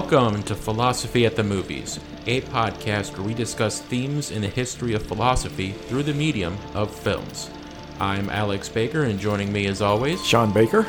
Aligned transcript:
Welcome 0.00 0.44
to 0.44 0.54
Philosophy 0.54 1.26
at 1.26 1.34
the 1.34 1.42
Movies, 1.42 1.98
a 2.26 2.40
podcast 2.42 3.18
where 3.18 3.26
we 3.26 3.34
discuss 3.34 3.80
themes 3.80 4.30
in 4.30 4.42
the 4.42 4.48
history 4.48 4.94
of 4.94 5.02
philosophy 5.02 5.72
through 5.72 6.04
the 6.04 6.14
medium 6.14 6.56
of 6.72 6.94
films. 6.94 7.50
I'm 7.98 8.30
Alex 8.30 8.68
Baker, 8.68 9.02
and 9.02 9.18
joining 9.18 9.52
me 9.52 9.66
as 9.66 9.82
always, 9.82 10.24
Sean 10.24 10.52
Baker. 10.52 10.86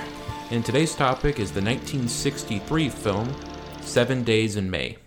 and 0.52 0.64
today's 0.64 0.94
topic 0.94 1.40
is 1.40 1.52
the 1.52 1.60
1963 1.60 2.90
film 2.90 3.36
Seven 3.82 4.24
Days 4.24 4.56
in 4.56 4.70
May. 4.70 4.98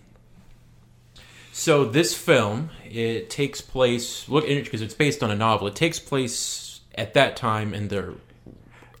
So 1.53 1.85
this 1.85 2.13
film 2.13 2.71
it 2.83 3.29
takes 3.29 3.61
place 3.61 4.27
look 4.27 4.45
because 4.45 4.81
it's 4.81 4.93
based 4.93 5.23
on 5.23 5.31
a 5.31 5.35
novel. 5.35 5.67
It 5.67 5.75
takes 5.75 5.99
place 5.99 6.81
at 6.95 7.13
that 7.13 7.37
time 7.37 7.73
in 7.73 7.87
the 7.87 8.15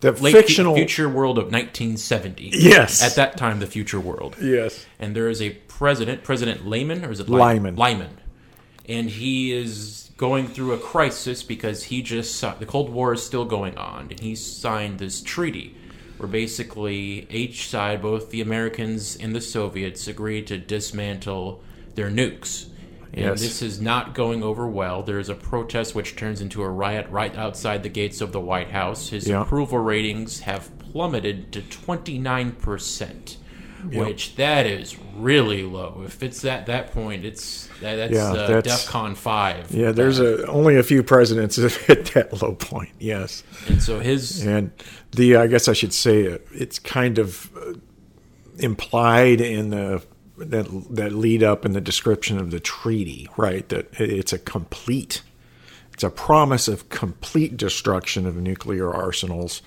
The 0.03 0.11
late 0.11 0.33
fictional. 0.33 0.75
future 0.75 1.07
world 1.07 1.37
of 1.37 1.45
1970. 1.45 2.51
Yes. 2.53 3.01
At 3.01 3.15
that 3.15 3.37
time, 3.37 3.59
the 3.59 3.67
future 3.67 4.01
world. 4.01 4.35
Yes. 4.41 4.85
And 4.99 5.15
there 5.15 5.29
is 5.29 5.41
a 5.41 5.51
president, 5.51 6.23
President 6.23 6.67
Lyman, 6.67 7.05
or 7.05 7.11
is 7.11 7.21
it 7.21 7.29
Lyman. 7.29 7.77
Lyman. 7.77 8.19
And 8.87 9.09
he 9.09 9.53
is 9.53 10.11
going 10.17 10.47
through 10.47 10.73
a 10.73 10.77
crisis 10.77 11.41
because 11.41 11.83
he 11.83 12.01
just 12.01 12.39
the 12.59 12.65
Cold 12.65 12.89
War 12.89 13.13
is 13.13 13.25
still 13.25 13.45
going 13.45 13.77
on, 13.77 14.07
and 14.09 14.19
he 14.19 14.35
signed 14.35 14.99
this 14.99 15.21
treaty 15.21 15.77
where 16.17 16.27
basically 16.27 17.25
each 17.29 17.67
side, 17.69 18.01
both 18.01 18.29
the 18.29 18.41
Americans 18.41 19.15
and 19.15 19.33
the 19.33 19.41
Soviets, 19.41 20.07
agreed 20.07 20.47
to 20.47 20.57
dismantle 20.57 21.61
their 21.95 22.09
nukes. 22.09 22.67
And 23.15 23.25
Yes. 23.25 23.41
this 23.41 23.61
is 23.61 23.79
not 23.79 24.15
going 24.15 24.41
over 24.41 24.65
well. 24.67 25.03
There 25.03 25.19
is 25.19 25.29
a 25.29 25.35
protest 25.35 25.93
which 25.93 26.15
turns 26.15 26.41
into 26.41 26.63
a 26.63 26.69
riot 26.69 27.05
right 27.11 27.35
outside 27.37 27.83
the 27.83 27.89
gates 27.89 28.21
of 28.21 28.31
the 28.31 28.39
White 28.39 28.71
House. 28.71 29.09
His 29.09 29.27
Yeah. 29.27 29.43
approval 29.43 29.77
ratings 29.77 30.39
have 30.41 30.71
plummeted 30.79 31.51
to 31.51 31.61
29%, 31.61 33.37
which 33.91 34.35
that 34.37 34.65
is 34.65 34.95
really 35.15 35.61
low. 35.61 36.01
If 36.05 36.23
it's 36.23 36.43
at 36.45 36.65
that 36.67 36.91
point, 36.93 37.23
it's 37.25 37.67
that, 37.81 37.95
that's, 37.97 38.13
Yeah, 38.13 38.31
uh, 38.31 38.47
that's- 38.47 38.85
DEFCON 38.87 39.15
5. 39.15 39.71
Yeah, 39.71 39.91
there's 39.91 40.19
a 40.19 40.45
only 40.47 40.75
a 40.77 40.83
few 40.83 41.03
presidents 41.03 41.55
that 41.57 41.63
have 41.71 41.75
hit 41.83 42.05
that 42.13 42.41
low 42.41 42.53
point. 42.53 42.89
Yes, 42.99 43.43
And 43.67 43.81
so 43.81 43.99
his 43.99 44.45
and 44.45 44.71
the 45.11 45.35
I 45.35 45.45
guess 45.47 45.67
I 45.67 45.73
should 45.73 45.93
say 45.93 46.33
uh, 46.33 46.37
it's 46.53 46.79
kind 46.79 47.19
of 47.19 47.49
uh, 47.55 47.73
implied 48.57 49.41
in 49.41 49.69
the 49.69 50.01
that 50.37 50.65
that 50.89 51.13
lead 51.13 51.43
up 51.43 51.65
in 51.65 51.73
the 51.73 51.81
description 51.81 52.37
of 52.39 52.51
the 52.51 52.59
treaty, 52.59 53.29
right? 53.37 53.67
That 53.69 53.87
it's 53.99 54.33
a 54.33 54.39
complete, 54.39 55.21
it's 55.93 56.03
a 56.03 56.09
promise 56.09 56.67
of 56.67 56.89
complete 56.89 57.57
destruction 57.57 58.25
of 58.25 58.35
nuclear 58.35 58.91
arsenals, 58.91 59.61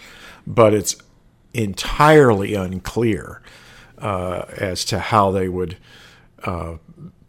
but 0.46 0.74
it's 0.74 0.96
entirely 1.54 2.54
unclear 2.54 3.40
uh, 3.98 4.44
as 4.56 4.84
to 4.86 4.98
how 4.98 5.30
they 5.30 5.48
would 5.48 5.76
uh, 6.44 6.76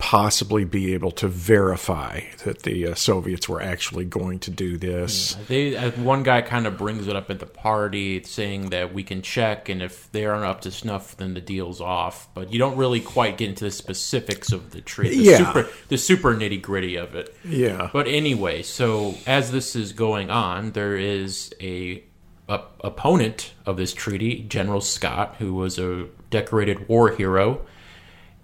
possibly 0.07 0.63
be 0.63 0.93
able 0.93 1.11
to 1.11 1.27
verify 1.27 2.21
that 2.45 2.63
the 2.63 2.87
uh, 2.87 2.95
Soviets 2.95 3.49
were 3.49 3.61
actually 3.61 4.05
going 4.05 4.39
to 4.39 4.49
do 4.49 4.77
this. 4.77 5.33
They 5.49 5.75
uh, 5.75 5.91
one 5.91 6.23
guy 6.23 6.41
kind 6.43 6.65
of 6.65 6.77
brings 6.77 7.09
it 7.09 7.15
up 7.17 7.29
at 7.29 7.39
the 7.41 7.45
party, 7.45 8.23
saying 8.23 8.69
that 8.69 8.93
we 8.93 9.03
can 9.03 9.21
check, 9.21 9.67
and 9.67 9.81
if 9.81 10.09
they 10.13 10.25
aren't 10.25 10.45
up 10.45 10.61
to 10.61 10.71
snuff, 10.71 11.17
then 11.17 11.33
the 11.33 11.41
deal's 11.41 11.81
off. 11.81 12.29
But 12.33 12.53
you 12.53 12.57
don't 12.57 12.77
really 12.77 13.01
quite 13.01 13.37
get 13.37 13.49
into 13.49 13.65
the 13.65 13.71
specifics 13.71 14.53
of 14.53 14.71
the 14.71 14.79
treaty, 14.79 15.17
the 15.17 15.23
Yeah. 15.23 15.37
super, 15.39 15.69
the 15.89 15.97
super 15.97 16.33
nitty 16.33 16.61
gritty 16.61 16.95
of 16.95 17.13
it. 17.13 17.35
Yeah. 17.43 17.89
But 17.91 18.07
anyway, 18.07 18.63
so 18.63 19.15
as 19.27 19.51
this 19.51 19.75
is 19.75 19.91
going 19.91 20.29
on, 20.29 20.71
there 20.71 20.95
is 20.95 21.53
a, 21.59 22.01
a 22.47 22.61
opponent 22.81 23.53
of 23.65 23.75
this 23.75 23.93
treaty, 23.93 24.45
General 24.47 24.79
Scott, 24.79 25.35
who 25.39 25.53
was 25.53 25.77
a 25.77 26.05
decorated 26.29 26.87
war 26.87 27.13
hero, 27.13 27.65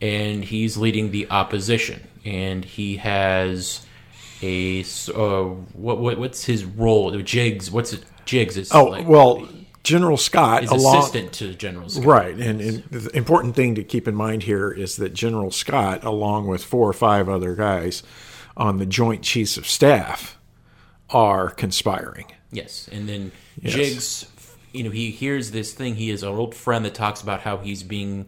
and 0.03 0.43
he's 0.43 0.75
leading 0.75 1.11
the 1.11 1.29
opposition, 1.29 2.05
and 2.25 2.65
he 2.65 2.97
has 2.97 3.85
a 4.41 4.81
uh, 5.15 5.43
what, 5.73 5.97
what 5.99 6.19
what's 6.19 6.43
his 6.43 6.65
role? 6.65 7.09
Jiggs, 7.21 7.71
what's 7.71 7.93
it? 7.93 8.03
Jiggs 8.25 8.57
is 8.57 8.71
Oh 8.73 8.85
like 8.85 9.07
well, 9.07 9.47
General 9.83 10.17
Scott, 10.17 10.63
is 10.65 10.71
along 10.71 10.97
assistant 10.97 11.31
to 11.33 11.53
General 11.53 11.87
Scott. 11.87 12.05
right, 12.05 12.35
and, 12.35 12.59
and 12.59 12.83
the 12.91 13.15
important 13.15 13.55
thing 13.55 13.75
to 13.75 13.83
keep 13.83 14.05
in 14.07 14.15
mind 14.15 14.43
here 14.43 14.69
is 14.69 14.97
that 14.97 15.13
General 15.13 15.51
Scott, 15.51 16.03
along 16.03 16.47
with 16.47 16.63
four 16.63 16.89
or 16.89 16.93
five 16.93 17.29
other 17.29 17.55
guys 17.55 18.03
on 18.57 18.79
the 18.79 18.85
Joint 18.85 19.23
Chiefs 19.23 19.55
of 19.55 19.65
Staff, 19.65 20.37
are 21.11 21.49
conspiring. 21.49 22.25
Yes, 22.51 22.89
and 22.91 23.07
then 23.07 23.31
Yes. 23.61 23.73
Jiggs, 23.73 24.25
you 24.73 24.83
know, 24.83 24.89
he 24.89 25.11
hears 25.11 25.51
this 25.51 25.73
thing. 25.73 25.95
He 25.95 26.09
is 26.09 26.23
an 26.23 26.29
old 26.29 26.55
friend 26.55 26.83
that 26.85 26.93
talks 26.95 27.21
about 27.21 27.41
how 27.41 27.57
he's 27.57 27.83
being 27.83 28.25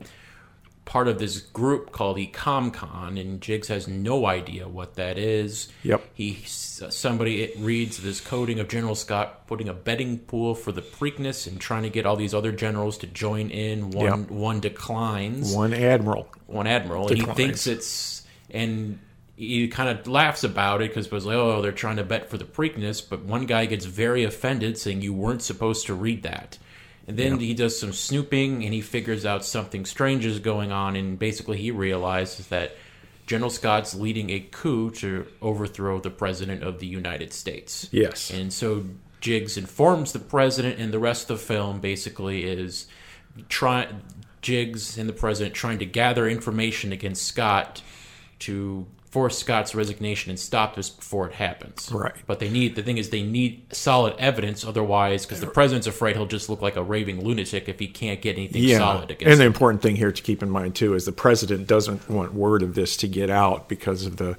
part 0.85 1.07
of 1.07 1.18
this 1.19 1.40
group 1.41 1.91
called 1.91 2.18
Ecomcon, 2.18 3.19
and 3.19 3.41
Jiggs 3.41 3.68
has 3.69 3.88
no 3.88 4.25
idea 4.25 4.68
what 4.68 4.96
that 4.96 5.18
is. 5.18 5.68
Yep. 5.84 6.03
He 6.13 6.44
somebody 6.46 7.51
reads 7.57 7.97
this 7.97 8.22
coding 8.22 8.59
of 8.59 8.68
General 8.68 8.96
Scott 8.96 9.47
putting 9.47 9.68
a 9.68 9.73
betting 9.73 10.19
pool 10.19 10.56
for 10.56 10.72
the 10.72 10.81
Preakness 10.81 11.47
and 11.47 11.59
trying 11.59 11.84
to 11.84 11.90
get 11.90 12.06
all 12.06 12.16
these 12.16 12.34
other 12.34 12.51
generals 12.51 12.97
to 13.00 13.07
join 13.07 13.50
in. 13.50 13.90
One 13.91 14.22
Yep. 14.22 14.31
one 14.31 14.59
declines 14.59 15.53
One 15.53 15.73
admiral. 15.73 16.28
one 16.47 16.68
admiral, 16.68 17.07
and 17.07 17.17
he 17.17 17.25
thinks 17.25 17.67
it's 17.67 18.23
and 18.52 19.00
he 19.38 19.67
kind 19.67 19.90
of 19.90 20.07
laughs 20.07 20.44
about 20.46 20.81
it 20.81 20.90
because 20.90 21.07
it 21.07 21.12
was 21.12 21.25
like, 21.25 21.35
oh, 21.35 21.62
they're 21.62 21.72
trying 21.73 21.97
to 21.97 22.03
bet 22.06 22.29
for 22.29 22.38
the 22.38 22.46
Preakness, 22.46 23.02
but 23.07 23.23
one 23.23 23.46
guy 23.46 23.66
gets 23.66 23.84
very 23.85 24.23
offended, 24.23 24.78
saying 24.78 25.02
you 25.02 25.13
weren't 25.13 25.41
supposed 25.41 25.85
to 25.88 25.94
read 25.94 26.23
that. 26.23 26.57
And 27.07 27.17
then 27.17 27.39
he 27.39 27.53
does 27.53 27.79
some 27.79 27.93
snooping, 27.93 28.63
and 28.63 28.73
he 28.73 28.81
figures 28.81 29.25
out 29.25 29.45
something 29.45 29.85
strange 29.85 30.25
is 30.25 30.39
going 30.39 30.71
on, 30.71 30.95
and 30.95 31.19
basically 31.19 31.57
he 31.57 31.71
realizes 31.71 32.47
that 32.47 32.75
General 33.27 33.49
Scott's 33.49 33.93
leading 33.93 34.29
a 34.29 34.39
coup 34.39 34.91
to 34.91 35.27
overthrow 35.41 35.99
the 35.99 36.09
president 36.09 36.63
of 36.63 36.79
the 36.79 36.88
United 36.88 37.33
States. 37.33 37.89
Yes. 37.91 38.31
And 38.31 38.51
so 38.51 38.85
Jiggs 39.21 39.57
informs 39.57 40.13
the 40.13 40.19
president, 40.19 40.79
and 40.79 40.93
the 40.93 40.99
rest 40.99 41.29
of 41.29 41.39
the 41.39 41.43
film 41.43 41.79
basically 41.79 42.43
is 42.43 42.88
try 43.49 43.87
Jiggs 44.41 44.97
and 44.97 45.09
the 45.09 45.13
president 45.13 45.55
trying 45.55 45.79
to 45.79 45.85
gather 45.85 46.27
information 46.27 46.91
against 46.91 47.23
Scott 47.23 47.81
to 48.39 48.85
force 49.16 49.38
Scott's 49.38 49.74
resignation 49.74 50.30
and 50.30 50.38
stop 50.38 50.76
this 50.76 50.90
before 50.90 51.26
it 51.30 51.34
happens. 51.36 51.90
Right. 51.90 52.14
But 52.28 52.40
they 52.40 52.50
need 52.50 52.76
the 52.76 52.84
thing 52.84 52.98
is 52.98 53.12
they 53.12 53.24
need 53.24 53.74
solid 53.74 54.14
evidence, 54.20 54.66
otherwise, 54.66 55.26
because 55.26 55.40
the 55.40 55.48
president's 55.48 55.88
afraid 55.88 56.18
he'll 56.18 56.26
just 56.26 56.50
look 56.50 56.62
like 56.62 56.76
a 56.76 56.84
raving 56.84 57.24
lunatic 57.24 57.70
if 57.70 57.80
he 57.80 57.88
can't 57.88 58.22
get 58.22 58.36
anything 58.36 58.62
Yeah, 58.62 58.80
solid 58.80 59.12
against. 59.12 59.31
and 59.31 59.40
the 59.40 59.46
him. 59.46 59.53
important 59.53 59.81
thing 59.81 59.96
here 59.96 60.12
to 60.12 60.22
keep 60.22 60.44
in 60.44 60.50
mind 60.50 60.76
too 60.76 60.96
is 60.96 61.06
the 61.06 61.14
president 61.14 61.66
doesn't 61.66 62.09
want 62.09 62.34
word 62.34 62.62
of 62.62 62.76
this 62.76 62.98
to 62.98 63.08
get 63.08 63.30
out 63.30 63.70
because 63.70 64.06
of 64.06 64.18
the 64.18 64.36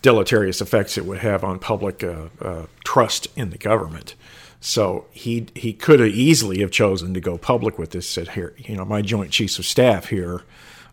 deleterious 0.00 0.62
effects 0.62 0.96
it 0.96 1.04
would 1.04 1.18
have 1.18 1.44
on 1.44 1.58
public 1.58 2.02
uh, 2.02 2.28
uh, 2.40 2.66
trust 2.84 3.28
in 3.36 3.50
the 3.50 3.58
government. 3.58 4.14
So 4.60 5.04
he 5.10 5.48
he 5.54 5.74
could 5.74 6.00
have 6.00 6.08
easily 6.08 6.60
have 6.60 6.70
chosen 6.70 7.12
to 7.12 7.20
go 7.20 7.36
public 7.36 7.78
with 7.78 7.90
this. 7.90 8.08
Said 8.08 8.28
here, 8.30 8.54
you 8.56 8.76
know, 8.76 8.86
my 8.86 9.02
Joint 9.02 9.30
Chiefs 9.30 9.58
of 9.58 9.66
Staff 9.66 10.06
here 10.06 10.40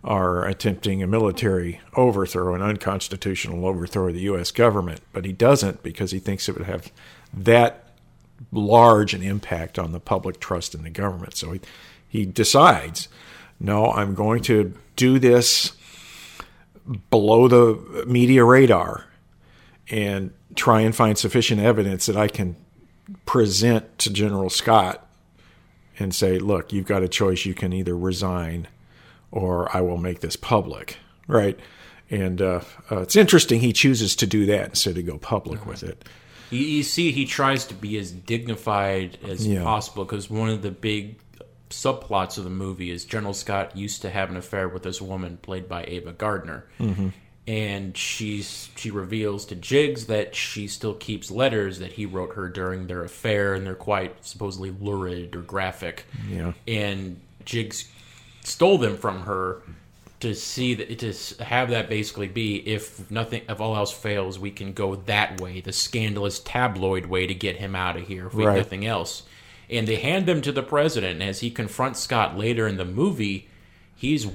are 0.03 0.45
attempting 0.45 1.01
a 1.01 1.07
military 1.07 1.79
overthrow, 1.95 2.53
an 2.53 2.61
unconstitutional 2.61 3.65
overthrow 3.65 4.09
of 4.09 4.13
the 4.13 4.21
U.S. 4.21 4.51
government, 4.51 5.01
but 5.13 5.23
he 5.23 5.31
doesn't 5.31 5.81
because 5.81 6.11
he 6.11 6.19
thinks 6.19 6.49
it 6.49 6.57
would 6.57 6.67
have 6.67 6.91
that 7.33 7.87
large 8.51 9.13
an 9.13 9.23
impact 9.23 9.79
on 9.79 9.93
the 9.93 9.99
public 9.99 10.39
trust 10.39 10.75
in 10.75 10.83
the 10.83 10.89
government. 10.89 11.37
So 11.37 11.53
he, 11.53 11.61
he 12.07 12.25
decides, 12.25 13.07
no, 13.59 13.91
I'm 13.91 14.13
going 14.13 14.41
to 14.43 14.73
do 14.97 15.19
this 15.19 15.71
below 17.09 17.47
the 17.47 18.05
media 18.05 18.43
radar 18.43 19.05
and 19.89 20.33
try 20.55 20.81
and 20.81 20.93
find 20.93 21.17
sufficient 21.17 21.61
evidence 21.61 22.05
that 22.07 22.17
I 22.17 22.27
can 22.27 22.57
present 23.25 23.97
to 23.99 24.11
General 24.11 24.49
Scott 24.49 25.07
and 25.97 26.13
say, 26.13 26.39
look, 26.39 26.73
you've 26.73 26.87
got 26.87 27.03
a 27.03 27.07
choice. 27.07 27.45
You 27.45 27.53
can 27.53 27.71
either 27.71 27.95
resign 27.95 28.67
or 29.33 29.75
I 29.75 29.81
will 29.81 29.97
make 29.97 30.19
this 30.21 30.35
public. 30.35 30.97
Right. 31.27 31.59
And 32.09 32.41
uh, 32.41 32.61
uh, 32.91 33.01
it's 33.01 33.15
interesting 33.15 33.59
he 33.59 33.73
chooses 33.73 34.15
to 34.17 34.27
do 34.27 34.45
that 34.45 34.69
instead 34.69 34.97
of 34.97 35.05
go 35.05 35.17
public 35.17 35.65
with 35.65 35.81
it. 35.83 36.07
You, 36.51 36.59
you 36.59 36.83
see, 36.83 37.11
he 37.11 37.25
tries 37.25 37.65
to 37.67 37.73
be 37.73 37.97
as 37.97 38.11
dignified 38.11 39.17
as 39.27 39.45
Yeah. 39.47 39.63
possible 39.63 40.05
because 40.05 40.29
one 40.29 40.49
of 40.49 40.61
the 40.61 40.69
big 40.71 41.17
subplots 41.69 42.37
of 42.37 42.43
the 42.43 42.49
movie 42.51 42.91
is 42.91 43.03
General 43.05 43.33
Scott 43.33 43.75
used 43.75 44.03
to 44.03 44.09
have 44.11 44.29
an 44.29 44.37
affair 44.37 44.69
with 44.69 44.83
this 44.83 45.01
woman 45.01 45.37
played 45.41 45.67
by 45.67 45.83
Ava 45.87 46.11
Gardner, 46.11 46.65
Mm-hmm. 46.79 47.07
and 47.47 47.97
she's 47.97 48.69
she 48.75 48.91
reveals 48.91 49.45
to 49.47 49.55
Jiggs 49.55 50.05
that 50.05 50.35
she 50.35 50.67
still 50.67 50.93
keeps 50.93 51.31
letters 51.31 51.79
that 51.79 51.93
he 51.93 52.05
wrote 52.05 52.35
her 52.35 52.47
during 52.47 52.85
their 52.85 53.03
affair, 53.03 53.55
and 53.55 53.65
they're 53.65 53.73
quite 53.73 54.23
supposedly 54.23 54.69
lurid 54.79 55.35
or 55.35 55.41
graphic. 55.41 56.05
Yeah. 56.29 56.53
and 56.67 57.19
Jiggs 57.43 57.89
stole 58.43 58.77
them 58.77 58.97
from 58.97 59.21
her 59.23 59.61
to 60.19 60.33
see 60.33 60.73
that 60.73 60.99
to 60.99 61.43
have 61.43 61.69
that 61.69 61.89
basically 61.89 62.27
be 62.27 62.55
if 62.67 63.09
nothing 63.11 63.41
if 63.49 63.59
all 63.59 63.75
else 63.75 63.91
fails 63.91 64.39
we 64.39 64.51
can 64.51 64.71
go 64.73 64.95
that 64.95 65.39
way 65.41 65.59
the 65.61 65.73
scandalous 65.73 66.39
tabloid 66.39 67.05
way 67.07 67.27
to 67.27 67.33
get 67.33 67.57
him 67.57 67.75
out 67.75 67.97
of 67.97 68.07
here 68.07 68.27
if 68.27 68.33
we 68.33 68.45
Right. 68.45 68.57
nothing 68.57 68.85
else 68.85 69.23
and 69.69 69.87
they 69.87 69.95
hand 69.97 70.25
them 70.25 70.41
to 70.41 70.51
the 70.51 70.63
president 70.63 71.13
and 71.21 71.23
as 71.29 71.39
he 71.41 71.49
confronts 71.51 71.99
Scott 71.99 72.37
later 72.37 72.67
in 72.67 72.77
the 72.77 72.85
movie 72.85 73.47
he's 73.95 74.27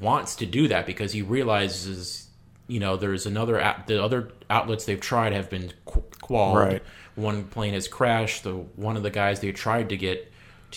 wants 0.00 0.34
to 0.36 0.46
do 0.46 0.66
that 0.68 0.86
because 0.86 1.12
he 1.12 1.22
realizes, 1.22 2.26
you 2.68 2.80
know, 2.80 2.96
there's 2.96 3.26
another 3.26 3.60
out- 3.60 3.86
the 3.86 4.02
other 4.02 4.30
outlets 4.48 4.84
they've 4.84 5.00
tried 5.00 5.32
have 5.32 5.50
been 5.50 5.72
qu- 5.84 6.02
qualled. 6.22 6.56
Right. 6.56 6.82
One 7.16 7.44
plane 7.44 7.74
has 7.74 7.86
crashed. 7.86 8.44
The 8.44 8.52
one 8.76 8.96
of 8.96 9.02
the 9.02 9.10
guys 9.10 9.40
they 9.40 9.52
tried 9.52 9.88
to 9.90 9.96
get 9.96 10.32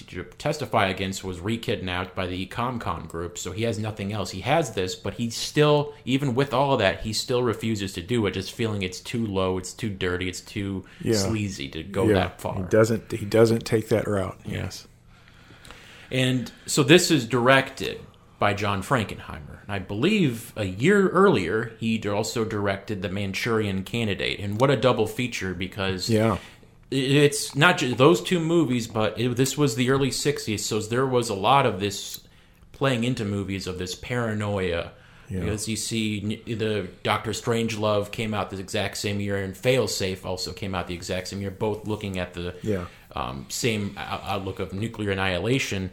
to, 0.06 0.24
testify 0.38 0.88
against 0.88 1.24
was 1.24 1.40
re-kidnapped 1.40 2.16
by 2.16 2.28
the 2.28 2.46
ComCon 2.48 3.08
group. 3.08 3.38
So 3.38 3.52
he 3.52 3.64
has 3.64 3.80
nothing 3.80 4.14
else. 4.14 4.32
He 4.32 4.42
has 4.42 4.74
this, 4.74 4.96
but 4.96 5.16
he 5.16 5.30
still, 5.30 5.94
even 6.06 6.36
with 6.36 6.54
all 6.54 6.74
of 6.74 6.80
that, 6.80 7.02
he 7.02 7.14
still 7.14 7.44
refuses 7.44 7.94
to 7.94 8.02
do 8.02 8.26
it, 8.26 8.32
just 8.32 8.52
feeling 8.52 8.82
it's 8.84 9.00
too 9.00 9.26
low, 9.26 9.58
it's 9.58 9.74
too 9.74 9.90
dirty, 9.90 10.28
it's 10.30 10.42
too 10.42 10.86
Yeah. 11.02 11.16
sleazy 11.16 11.68
to 11.70 11.84
go 11.84 12.08
yeah, 12.08 12.14
that 12.16 12.42
far. 12.42 12.56
he 12.56 12.64
doesn't. 12.64 13.12
He 13.12 13.26
doesn't 13.26 13.66
take 13.66 13.90
that 13.90 14.08
route. 14.08 14.38
Yes. 14.46 14.88
And 16.12 16.52
so 16.66 16.84
this 16.84 17.12
is 17.12 17.26
directed 17.26 18.00
by 18.40 18.54
John 18.54 18.82
Frankenheimer. 18.82 19.62
And 19.64 19.70
I 19.72 19.80
believe 19.80 20.54
a 20.56 20.64
year 20.66 21.10
earlier, 21.10 21.74
he 21.80 22.02
also 22.08 22.46
directed 22.46 23.02
The 23.02 23.10
Manchurian 23.10 23.84
Candidate. 23.84 24.40
And 24.40 24.62
what 24.62 24.70
a 24.70 24.78
double 24.78 25.08
feature 25.08 25.54
because 25.54 26.10
Yeah. 26.10 26.38
It's 26.89 27.56
not 27.56 27.78
just 27.80 27.98
those 27.98 28.22
two 28.22 28.39
movies, 28.39 28.88
but 28.88 29.19
it, 29.19 29.36
this 29.36 29.57
was 29.57 29.75
the 29.75 29.89
early 29.89 30.10
60s. 30.10 30.60
So 30.62 30.80
there 30.80 31.06
was 31.06 31.30
a 31.30 31.34
lot 31.36 31.66
of 31.66 31.80
this 31.80 32.22
playing 32.72 33.04
into 33.04 33.25
movies 33.25 33.68
of 33.68 33.78
this 33.78 33.95
paranoia. 33.95 34.92
Because 35.30 35.68
you 35.68 35.75
see, 35.75 36.42
the 36.45 36.88
Doctor 37.04 37.31
Strangelove 37.31 38.12
came 38.12 38.34
out 38.34 38.50
the 38.50 38.60
exact 38.60 38.95
same 38.95 39.19
year, 39.19 39.36
and 39.36 39.54
Failsafe 39.54 40.24
also 40.24 40.54
came 40.54 40.74
out 40.74 40.88
the 40.88 40.94
exact 40.94 41.28
same 41.28 41.42
year, 41.42 41.51
both 41.51 41.86
looking 41.86 42.18
at 42.18 42.34
the 42.34 42.56
Yeah. 42.63 42.86
um, 43.13 43.45
same 43.50 43.94
outlook 43.98 44.60
of 44.60 44.72
nuclear 44.72 45.12
annihilation. 45.12 45.92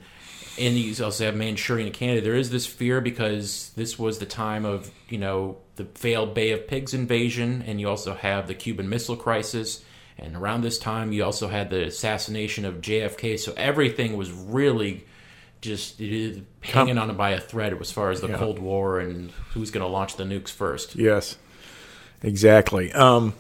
And 0.57 0.77
you 0.77 1.05
also 1.05 1.25
have 1.25 1.35
Manchurian 1.35 1.91
Candidate. 1.91 2.23
There 2.23 2.37
is 2.37 2.51
this 2.51 2.65
fear 2.65 3.01
because 3.01 3.73
this 3.75 3.99
was 3.99 4.21
the 4.21 4.27
time 4.27 4.65
of 4.65 4.93
you 5.09 5.19
know 5.19 5.57
the 5.75 5.87
failed 5.97 6.33
Bay 6.33 6.53
of 6.53 6.69
Pigs 6.69 6.95
invasion, 6.95 7.65
and 7.67 7.81
you 7.81 7.89
also 7.89 8.15
have 8.15 8.47
the 8.47 8.55
Cuban 8.55 8.89
Missile 8.89 9.17
Crisis. 9.17 9.83
And 10.19 10.37
around 10.37 10.63
this 10.63 10.79
time, 10.79 11.13
you 11.13 11.25
also 11.25 11.49
had 11.49 11.71
the 11.71 11.85
assassination 11.85 12.65
of 12.65 12.81
JFK. 12.81 13.39
So 13.39 13.53
everything 13.57 14.17
was 14.17 14.31
really 14.31 15.05
just 15.61 15.99
hanging 16.63 16.99
on 16.99 17.17
by 17.17 17.31
a 17.31 17.41
thread 17.41 17.77
as 17.81 17.91
far 17.91 18.11
as 18.11 18.21
the 18.21 18.29
Yeah. 18.29 18.37
Cold 18.37 18.59
War 18.59 19.01
and 19.01 19.31
who's 19.53 19.71
going 19.71 19.85
to 19.85 19.91
launch 19.91 20.17
the 20.17 20.25
nukes 20.25 20.51
first. 20.51 20.95
Yes, 20.95 21.37
exactly. 22.23 22.93
Um, 22.93 23.33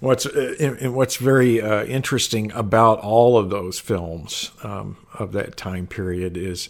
what's 0.00 0.26
uh, 0.26 0.90
what's 0.90 1.16
very 1.16 1.62
uh, 1.62 1.84
interesting 1.84 2.50
about 2.52 2.98
all 3.00 3.38
of 3.38 3.50
those 3.50 3.78
films 3.78 4.50
um, 4.62 4.96
of 5.14 5.32
that 5.32 5.56
time 5.56 5.86
period 5.86 6.36
is 6.36 6.68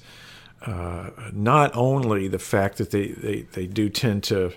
uh, 0.66 1.10
not 1.32 1.74
only 1.74 2.28
the 2.28 2.38
fact 2.38 2.78
that 2.78 2.90
they, 2.90 3.08
they, 3.08 3.42
they 3.52 3.66
do 3.66 3.88
tend 3.88 4.24
to 4.24 4.52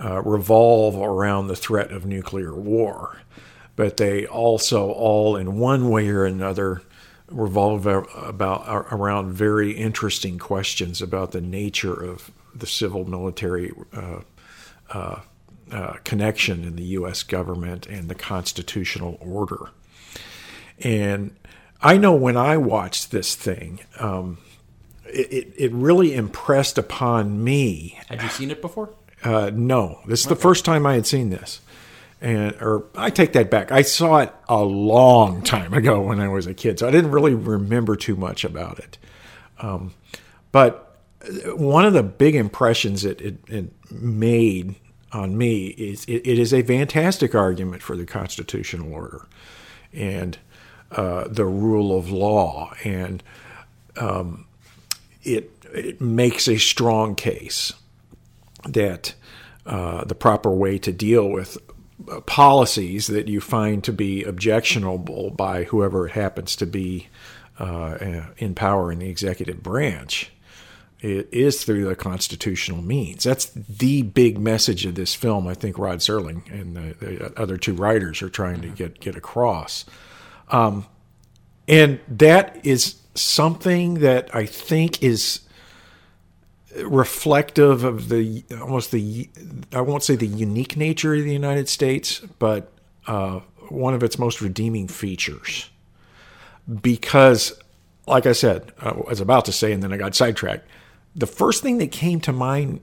uh, 0.00 0.20
revolve 0.22 0.96
around 0.96 1.48
the 1.48 1.56
threat 1.56 1.92
of 1.92 2.04
nuclear 2.04 2.54
war, 2.54 3.18
but 3.78 3.96
they 3.96 4.26
also 4.26 4.90
all, 4.90 5.36
in 5.36 5.56
one 5.56 5.88
way 5.88 6.08
or 6.08 6.24
another, 6.24 6.82
revolve 7.30 7.86
about 7.86 8.88
around 8.90 9.32
very 9.32 9.70
interesting 9.70 10.36
questions 10.36 11.00
about 11.00 11.30
the 11.30 11.40
nature 11.40 11.92
of 11.94 12.32
the 12.52 12.66
civil 12.66 13.08
military 13.08 13.70
uh, 13.92 14.22
uh, 14.90 15.20
uh, 15.70 15.92
connection 16.02 16.64
in 16.64 16.74
the 16.74 16.82
U.S. 16.82 17.22
government 17.22 17.86
and 17.86 18.08
the 18.08 18.16
constitutional 18.16 19.16
order. 19.20 19.70
And 20.80 21.36
I 21.80 21.98
know 21.98 22.14
when 22.14 22.36
I 22.36 22.56
watched 22.56 23.12
this 23.12 23.36
thing, 23.36 23.78
um, 24.00 24.38
it, 25.04 25.54
it, 25.56 25.72
really 25.72 26.16
impressed 26.16 26.78
upon 26.78 27.44
me. 27.44 28.00
Had 28.08 28.22
you 28.22 28.28
seen 28.28 28.50
it 28.50 28.60
before? 28.60 28.90
Uh, 29.22 29.52
no, 29.54 30.00
this 30.04 30.22
is 30.22 30.26
the 30.26 30.34
first 30.34 30.64
time 30.64 30.84
I 30.84 30.94
had 30.94 31.06
seen 31.06 31.30
this. 31.30 31.60
And, 32.20 32.54
or 32.60 32.86
I 32.96 33.10
take 33.10 33.32
that 33.34 33.50
back. 33.50 33.70
I 33.70 33.82
saw 33.82 34.18
it 34.18 34.34
a 34.48 34.62
long 34.62 35.42
time 35.42 35.72
ago 35.72 36.00
when 36.00 36.18
I 36.18 36.28
was 36.28 36.46
a 36.46 36.54
kid, 36.54 36.78
so 36.78 36.88
I 36.88 36.90
didn't 36.90 37.12
really 37.12 37.34
remember 37.34 37.94
too 37.94 38.16
much 38.16 38.44
about 38.44 38.78
it. 38.80 38.98
Um, 39.60 39.94
but 40.50 40.96
one 41.54 41.84
of 41.84 41.92
the 41.92 42.02
big 42.02 42.34
impressions 42.34 43.04
it, 43.04 43.20
it, 43.20 43.38
it 43.48 43.72
made 43.90 44.76
on 45.12 45.36
me 45.38 45.68
is 45.68 46.04
it, 46.04 46.26
it 46.26 46.38
is 46.38 46.52
a 46.52 46.62
fantastic 46.62 47.34
argument 47.34 47.82
for 47.82 47.96
the 47.96 48.04
constitutional 48.04 48.92
order 48.92 49.26
and 49.92 50.38
uh, 50.92 51.26
the 51.28 51.44
rule 51.44 51.96
of 51.96 52.10
law, 52.10 52.72
and 52.84 53.22
um, 53.96 54.46
it 55.22 55.50
it 55.74 56.00
makes 56.00 56.48
a 56.48 56.56
strong 56.56 57.14
case 57.14 57.72
that 58.64 59.14
uh, 59.66 60.04
the 60.04 60.14
proper 60.14 60.50
way 60.50 60.78
to 60.78 60.92
deal 60.92 61.28
with 61.28 61.58
uh, 61.58 61.67
policies 62.26 63.08
that 63.08 63.28
you 63.28 63.40
find 63.40 63.82
to 63.84 63.92
be 63.92 64.22
objectionable 64.24 65.30
by 65.30 65.64
whoever 65.64 66.08
happens 66.08 66.54
to 66.56 66.66
be 66.66 67.08
uh, 67.58 67.98
in 68.36 68.54
power 68.54 68.92
in 68.92 69.00
the 69.00 69.08
executive 69.08 69.62
branch 69.62 70.30
it 71.00 71.28
is 71.30 71.62
through 71.62 71.84
the 71.84 71.94
constitutional 71.94 72.82
means. 72.82 73.24
That's 73.24 73.46
the 73.46 74.02
big 74.02 74.38
message 74.38 74.84
of 74.84 74.94
this 74.96 75.14
film. 75.14 75.46
I 75.46 75.54
think 75.54 75.78
Rod 75.78 75.98
Serling 75.98 76.50
and 76.50 76.76
the, 76.76 77.06
the 77.06 77.40
other 77.40 77.56
two 77.56 77.74
writers 77.74 78.20
are 78.22 78.28
trying 78.28 78.60
to 78.62 78.68
get 78.68 78.98
get 79.00 79.16
across, 79.16 79.84
um, 80.48 80.86
and 81.68 82.00
that 82.08 82.64
is 82.64 82.96
something 83.14 83.94
that 83.94 84.34
I 84.34 84.46
think 84.46 85.02
is 85.02 85.40
reflective 86.76 87.84
of 87.84 88.08
the 88.08 88.44
almost 88.60 88.92
the 88.92 89.28
I 89.72 89.80
won't 89.80 90.02
say 90.02 90.16
the 90.16 90.26
unique 90.26 90.76
nature 90.76 91.14
of 91.14 91.24
the 91.24 91.32
United 91.32 91.68
States, 91.68 92.20
but 92.38 92.72
uh, 93.06 93.40
one 93.68 93.94
of 93.94 94.02
its 94.02 94.18
most 94.18 94.40
redeeming 94.40 94.88
features. 94.88 95.70
Because, 96.82 97.58
like 98.06 98.26
I 98.26 98.32
said, 98.32 98.72
I 98.78 98.92
was 98.92 99.20
about 99.20 99.46
to 99.46 99.52
say, 99.52 99.72
and 99.72 99.82
then 99.82 99.92
I 99.92 99.96
got 99.96 100.14
sidetracked. 100.14 100.68
The 101.16 101.26
first 101.26 101.62
thing 101.62 101.78
that 101.78 101.90
came 101.90 102.20
to 102.20 102.32
mind 102.32 102.82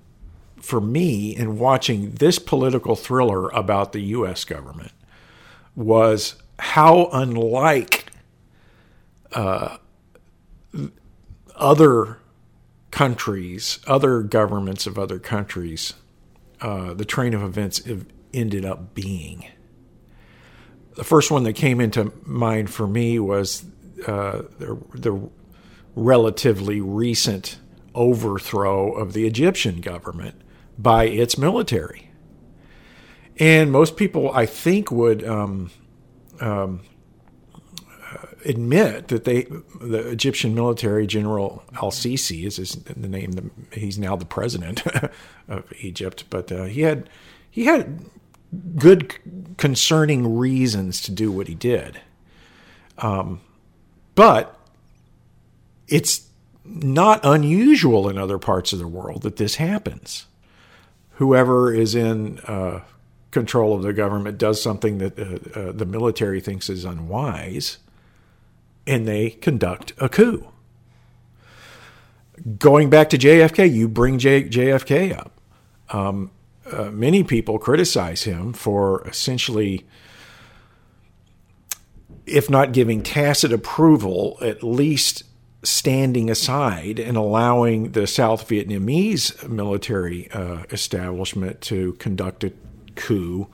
for 0.60 0.82
me 0.82 1.36
in 1.36 1.60
watching 1.60 2.12
this 2.12 2.40
political 2.40 2.96
thriller 2.96 3.50
about 3.50 3.94
the 3.94 4.02
U.S. 4.02 4.44
government 4.44 4.92
was 5.76 6.36
how 6.58 7.10
unlike 7.12 8.12
uh, 9.34 9.78
other 11.56 12.18
countries, 12.96 13.80
other 13.88 14.22
governments 14.22 14.88
of 14.88 14.98
other 14.98 15.20
countries, 15.20 15.96
uh, 16.62 16.94
the 16.94 17.04
train 17.04 17.34
of 17.34 17.44
events 17.44 17.82
ended 18.34 18.64
up 18.64 18.96
being. 18.96 19.46
The 20.96 21.04
first 21.04 21.30
one 21.30 21.44
that 21.44 21.58
came 21.58 21.82
into 21.82 22.14
mind 22.24 22.70
for 22.70 22.88
me 22.88 23.20
was 23.20 23.66
uh, 24.08 24.44
the, 24.60 24.82
the 24.94 25.30
relatively 25.94 26.80
recent 26.80 27.60
overthrow 27.94 28.94
of 28.94 29.12
the 29.12 29.28
Egyptian 29.28 29.82
government 29.82 30.42
by 30.78 31.04
its 31.04 31.38
military. 31.38 32.12
And 33.38 33.74
most 33.74 33.98
people, 33.98 34.32
I 34.32 34.46
think, 34.46 34.90
would 34.90 35.22
um, 35.28 35.70
um, 36.40 36.80
admit 38.46 39.10
that 39.10 39.24
they, 39.26 39.44
the 39.82 40.10
Egyptian 40.10 40.56
military 40.56 41.08
general 41.08 41.64
Al 41.76 41.92
Sisi 41.92 42.46
is 42.46 42.58
his, 42.58 42.72
the 42.72 43.08
name. 43.08 43.52
He's 43.72 43.98
now 43.98 44.16
the 44.16 44.26
president 44.26 44.84
of 45.48 45.72
Egypt, 45.82 46.26
but 46.30 46.52
uh, 46.52 46.66
he 46.66 46.82
had 46.82 47.10
he 47.50 47.66
had 47.66 48.06
good 48.78 49.16
concerning 49.58 50.38
reasons 50.38 51.02
to 51.02 51.12
do 51.12 51.32
what 51.32 51.48
he 51.48 51.56
did. 51.56 52.00
Um, 52.98 53.42
but 54.14 54.58
it's 55.88 56.28
not 56.64 57.20
unusual 57.24 58.10
in 58.10 58.18
other 58.18 58.38
parts 58.38 58.74
of 58.74 58.80
the 58.80 58.88
world 58.88 59.22
that 59.24 59.38
this 59.38 59.56
happens. 59.56 60.26
Whoever 61.12 61.74
is 61.74 61.96
in 61.96 62.40
uh, 62.40 62.82
control 63.32 63.76
of 63.76 63.84
the 63.84 63.94
government 63.94 64.38
does 64.38 64.62
something 64.62 64.98
that 64.98 65.20
uh, 65.20 65.60
uh, 65.60 65.72
the 65.72 65.86
military 65.86 66.42
thinks 66.42 66.70
is 66.70 66.86
unwise, 66.86 67.78
and 68.88 69.08
they 69.08 69.32
conduct 69.32 69.94
a 69.98 70.10
coup. 70.10 70.48
Going 72.60 72.90
back 72.90 73.10
to 73.12 73.18
JFK, 73.18 73.74
you 73.74 73.88
bring 73.88 74.20
J- 74.20 74.50
JFK 74.50 75.18
up. 75.18 75.40
Um, 75.90 76.32
uh, 76.72 76.92
many 76.92 77.24
people 77.24 77.60
criticize 77.60 78.24
him 78.24 78.54
for 78.54 79.08
essentially, 79.08 79.86
if 82.26 82.50
not 82.50 82.74
giving 82.74 83.04
tacit 83.04 83.54
approval, 83.54 84.38
at 84.42 84.64
least 84.64 85.24
standing 85.64 86.30
aside 86.30 87.00
and 87.00 87.18
allowing 87.18 87.92
the 87.92 88.08
South 88.08 88.48
Vietnamese 88.48 89.48
military 89.48 90.30
uh, 90.32 90.64
establishment 90.72 91.62
to 91.62 91.94
conduct 91.94 92.44
a 92.44 92.54
coup 92.96 93.48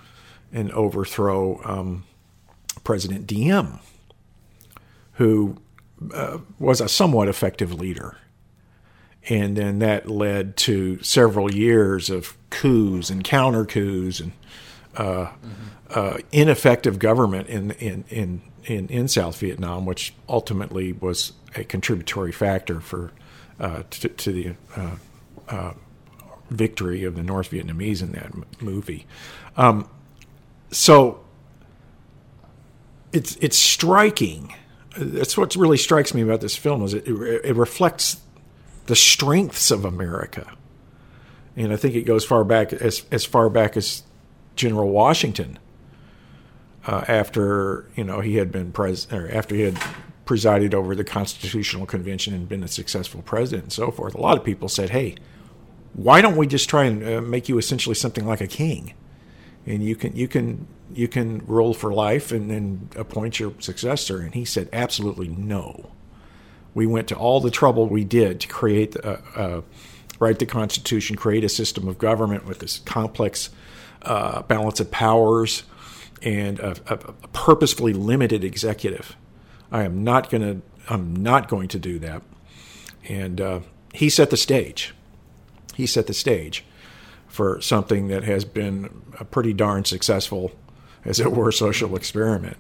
and 0.51 0.71
overthrow 0.71 1.61
um, 1.63 2.03
President 2.83 3.27
Diem, 3.27 3.79
who 5.13 5.57
uh, 6.13 6.39
was 6.59 6.81
a 6.81 6.89
somewhat 6.89 7.27
effective 7.29 7.73
leader. 7.73 8.17
and 9.29 9.57
then 9.57 9.79
that 9.79 10.09
led 10.09 10.57
to 10.57 11.01
several 11.03 11.53
years 11.53 12.09
of 12.09 12.37
coups 12.49 13.09
and 13.09 13.23
counter 13.23 13.65
coups 13.65 14.19
and 14.19 14.31
uh, 14.97 15.31
uh, 15.91 16.17
ineffective 16.31 16.99
government 16.99 17.47
in, 17.49 17.71
in 17.73 18.05
in 18.09 18.41
in 18.65 18.87
in 18.89 19.07
South 19.07 19.39
Vietnam, 19.39 19.85
which 19.85 20.13
ultimately 20.29 20.93
was 20.93 21.33
a 21.55 21.63
contributory 21.63 22.31
factor 22.33 22.79
for 22.81 23.11
uh, 23.59 23.83
to, 23.91 24.09
to, 24.09 24.31
the 24.33 24.55
uh, 24.77 24.95
uh, 25.49 25.73
victory 26.51 27.03
of 27.05 27.15
the 27.15 27.23
North 27.23 27.51
Vietnamese 27.51 28.01
in 28.01 28.13
that 28.13 28.27
m- 28.27 28.45
movie. 28.61 29.07
Um, 29.57 29.89
so 30.71 31.21
it's 33.13 33.37
it's 33.37 33.57
striking. 33.57 34.55
That's 34.97 35.37
what 35.37 35.55
really 35.55 35.77
strikes 35.77 36.13
me 36.13 36.21
about 36.21 36.41
this 36.41 36.55
film 36.55 36.83
is 36.83 36.93
it, 36.93 37.07
it 37.07 37.55
reflects 37.55 38.19
the 38.87 38.95
strengths 38.95 39.71
of 39.71 39.85
America, 39.85 40.51
and 41.55 41.71
I 41.71 41.77
think 41.77 41.95
it 41.95 42.03
goes 42.03 42.25
far 42.25 42.43
back 42.43 42.73
as 42.73 43.05
as 43.11 43.23
far 43.23 43.49
back 43.49 43.77
as 43.77 44.03
General 44.55 44.89
Washington. 44.89 45.59
Uh, 46.85 47.05
after 47.07 47.85
you 47.95 48.03
know 48.03 48.21
he 48.21 48.35
had 48.35 48.51
been 48.51 48.71
president, 48.71 49.33
after 49.33 49.55
he 49.55 49.61
had 49.61 49.79
presided 50.25 50.73
over 50.73 50.95
the 50.95 51.03
Constitutional 51.03 51.85
Convention 51.85 52.33
and 52.33 52.49
been 52.49 52.63
a 52.63 52.67
successful 52.67 53.21
president 53.21 53.63
and 53.63 53.73
so 53.73 53.91
forth, 53.91 54.15
a 54.15 54.21
lot 54.21 54.37
of 54.37 54.43
people 54.43 54.67
said, 54.67 54.89
"Hey, 54.89 55.15
why 55.93 56.21
don't 56.21 56.35
we 56.35 56.47
just 56.47 56.69
try 56.69 56.85
and 56.85 57.03
uh, 57.03 57.21
make 57.21 57.49
you 57.49 57.57
essentially 57.57 57.95
something 57.95 58.25
like 58.25 58.41
a 58.41 58.47
king, 58.47 58.93
and 59.65 59.83
you 59.83 59.95
can 59.95 60.15
you 60.15 60.27
can 60.27 60.67
you 60.93 61.07
can 61.07 61.45
rule 61.45 61.73
for 61.73 61.93
life 61.93 62.31
and 62.31 62.49
then 62.49 62.89
appoint 62.95 63.39
your 63.39 63.53
successor?" 63.59 64.19
And 64.19 64.33
he 64.33 64.45
said, 64.45 64.69
"Absolutely 64.73 65.27
no. 65.27 65.91
We 66.73 66.85
went 66.85 67.07
to 67.09 67.15
all 67.15 67.41
the 67.41 67.51
trouble 67.51 67.87
we 67.87 68.03
did 68.05 68.39
to 68.41 68.47
create, 68.47 68.95
uh, 69.03 69.17
uh, 69.35 69.61
write 70.19 70.39
the 70.39 70.45
Constitution, 70.45 71.17
create 71.17 71.43
a 71.43 71.49
system 71.49 71.87
of 71.87 71.97
government 71.97 72.45
with 72.45 72.59
this 72.59 72.79
complex 72.79 73.49
uh, 74.03 74.43
balance 74.43 74.79
of 74.79 74.91
powers." 74.91 75.63
And 76.23 76.59
a, 76.59 76.75
a, 76.85 76.93
a 77.23 77.27
purposefully 77.29 77.93
limited 77.93 78.43
executive. 78.43 79.15
I 79.71 79.83
am 79.83 80.03
not 80.03 80.29
going 80.29 80.41
to. 80.41 80.61
I'm 80.87 81.15
not 81.15 81.47
going 81.47 81.67
to 81.69 81.79
do 81.79 81.97
that. 81.99 82.21
And 83.09 83.41
uh, 83.41 83.59
he 83.93 84.09
set 84.09 84.29
the 84.29 84.37
stage. 84.37 84.93
He 85.75 85.87
set 85.87 86.05
the 86.05 86.13
stage 86.13 86.63
for 87.31 87.61
something 87.61 88.09
that 88.09 88.25
has 88.25 88.43
been 88.43 89.01
a 89.17 89.23
pretty 89.23 89.53
darn 89.53 89.85
successful, 89.85 90.51
as 91.05 91.19
it 91.19 91.31
were, 91.31 91.51
social 91.51 91.95
experiment 91.95 92.57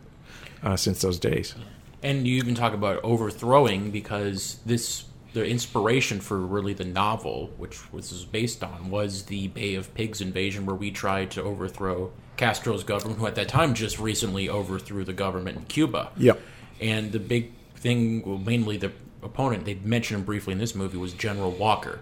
uh, 0.63 0.77
since 0.77 1.01
those 1.01 1.19
days. 1.19 1.53
And 2.01 2.25
you 2.25 2.37
even 2.37 2.55
talk 2.55 2.73
about 2.73 3.03
overthrowing 3.03 3.91
because 3.91 4.59
this 4.65 5.03
the 5.33 5.45
inspiration 5.45 6.19
for 6.19 6.37
really 6.37 6.73
the 6.73 6.83
novel, 6.83 7.51
which 7.57 7.79
this 7.93 8.11
is 8.11 8.25
based 8.25 8.63
on, 8.63 8.89
was 8.89 9.23
the 9.23 9.47
Bay 9.49 9.75
of 9.75 9.93
Pigs 9.93 10.19
invasion, 10.19 10.65
where 10.65 10.75
we 10.75 10.91
tried 10.91 11.31
to 11.31 11.41
overthrow 11.41 12.11
Castro's 12.35 12.83
government, 12.83 13.19
who 13.19 13.27
at 13.27 13.35
that 13.35 13.47
time 13.47 13.73
just 13.73 13.97
recently 13.97 14.49
overthrew 14.49 15.05
the 15.05 15.13
government 15.13 15.57
in 15.57 15.63
Cuba. 15.65 16.11
Yep. 16.17 16.41
And 16.81 17.11
the 17.11 17.19
big 17.19 17.51
thing, 17.75 18.23
well, 18.25 18.37
mainly 18.37 18.75
the 18.75 18.91
opponent 19.23 19.65
they 19.65 19.75
mentioned 19.75 20.19
him 20.19 20.25
briefly 20.25 20.53
in 20.53 20.59
this 20.59 20.75
movie 20.75 20.97
was 20.97 21.13
General 21.13 21.51
Walker. 21.51 21.99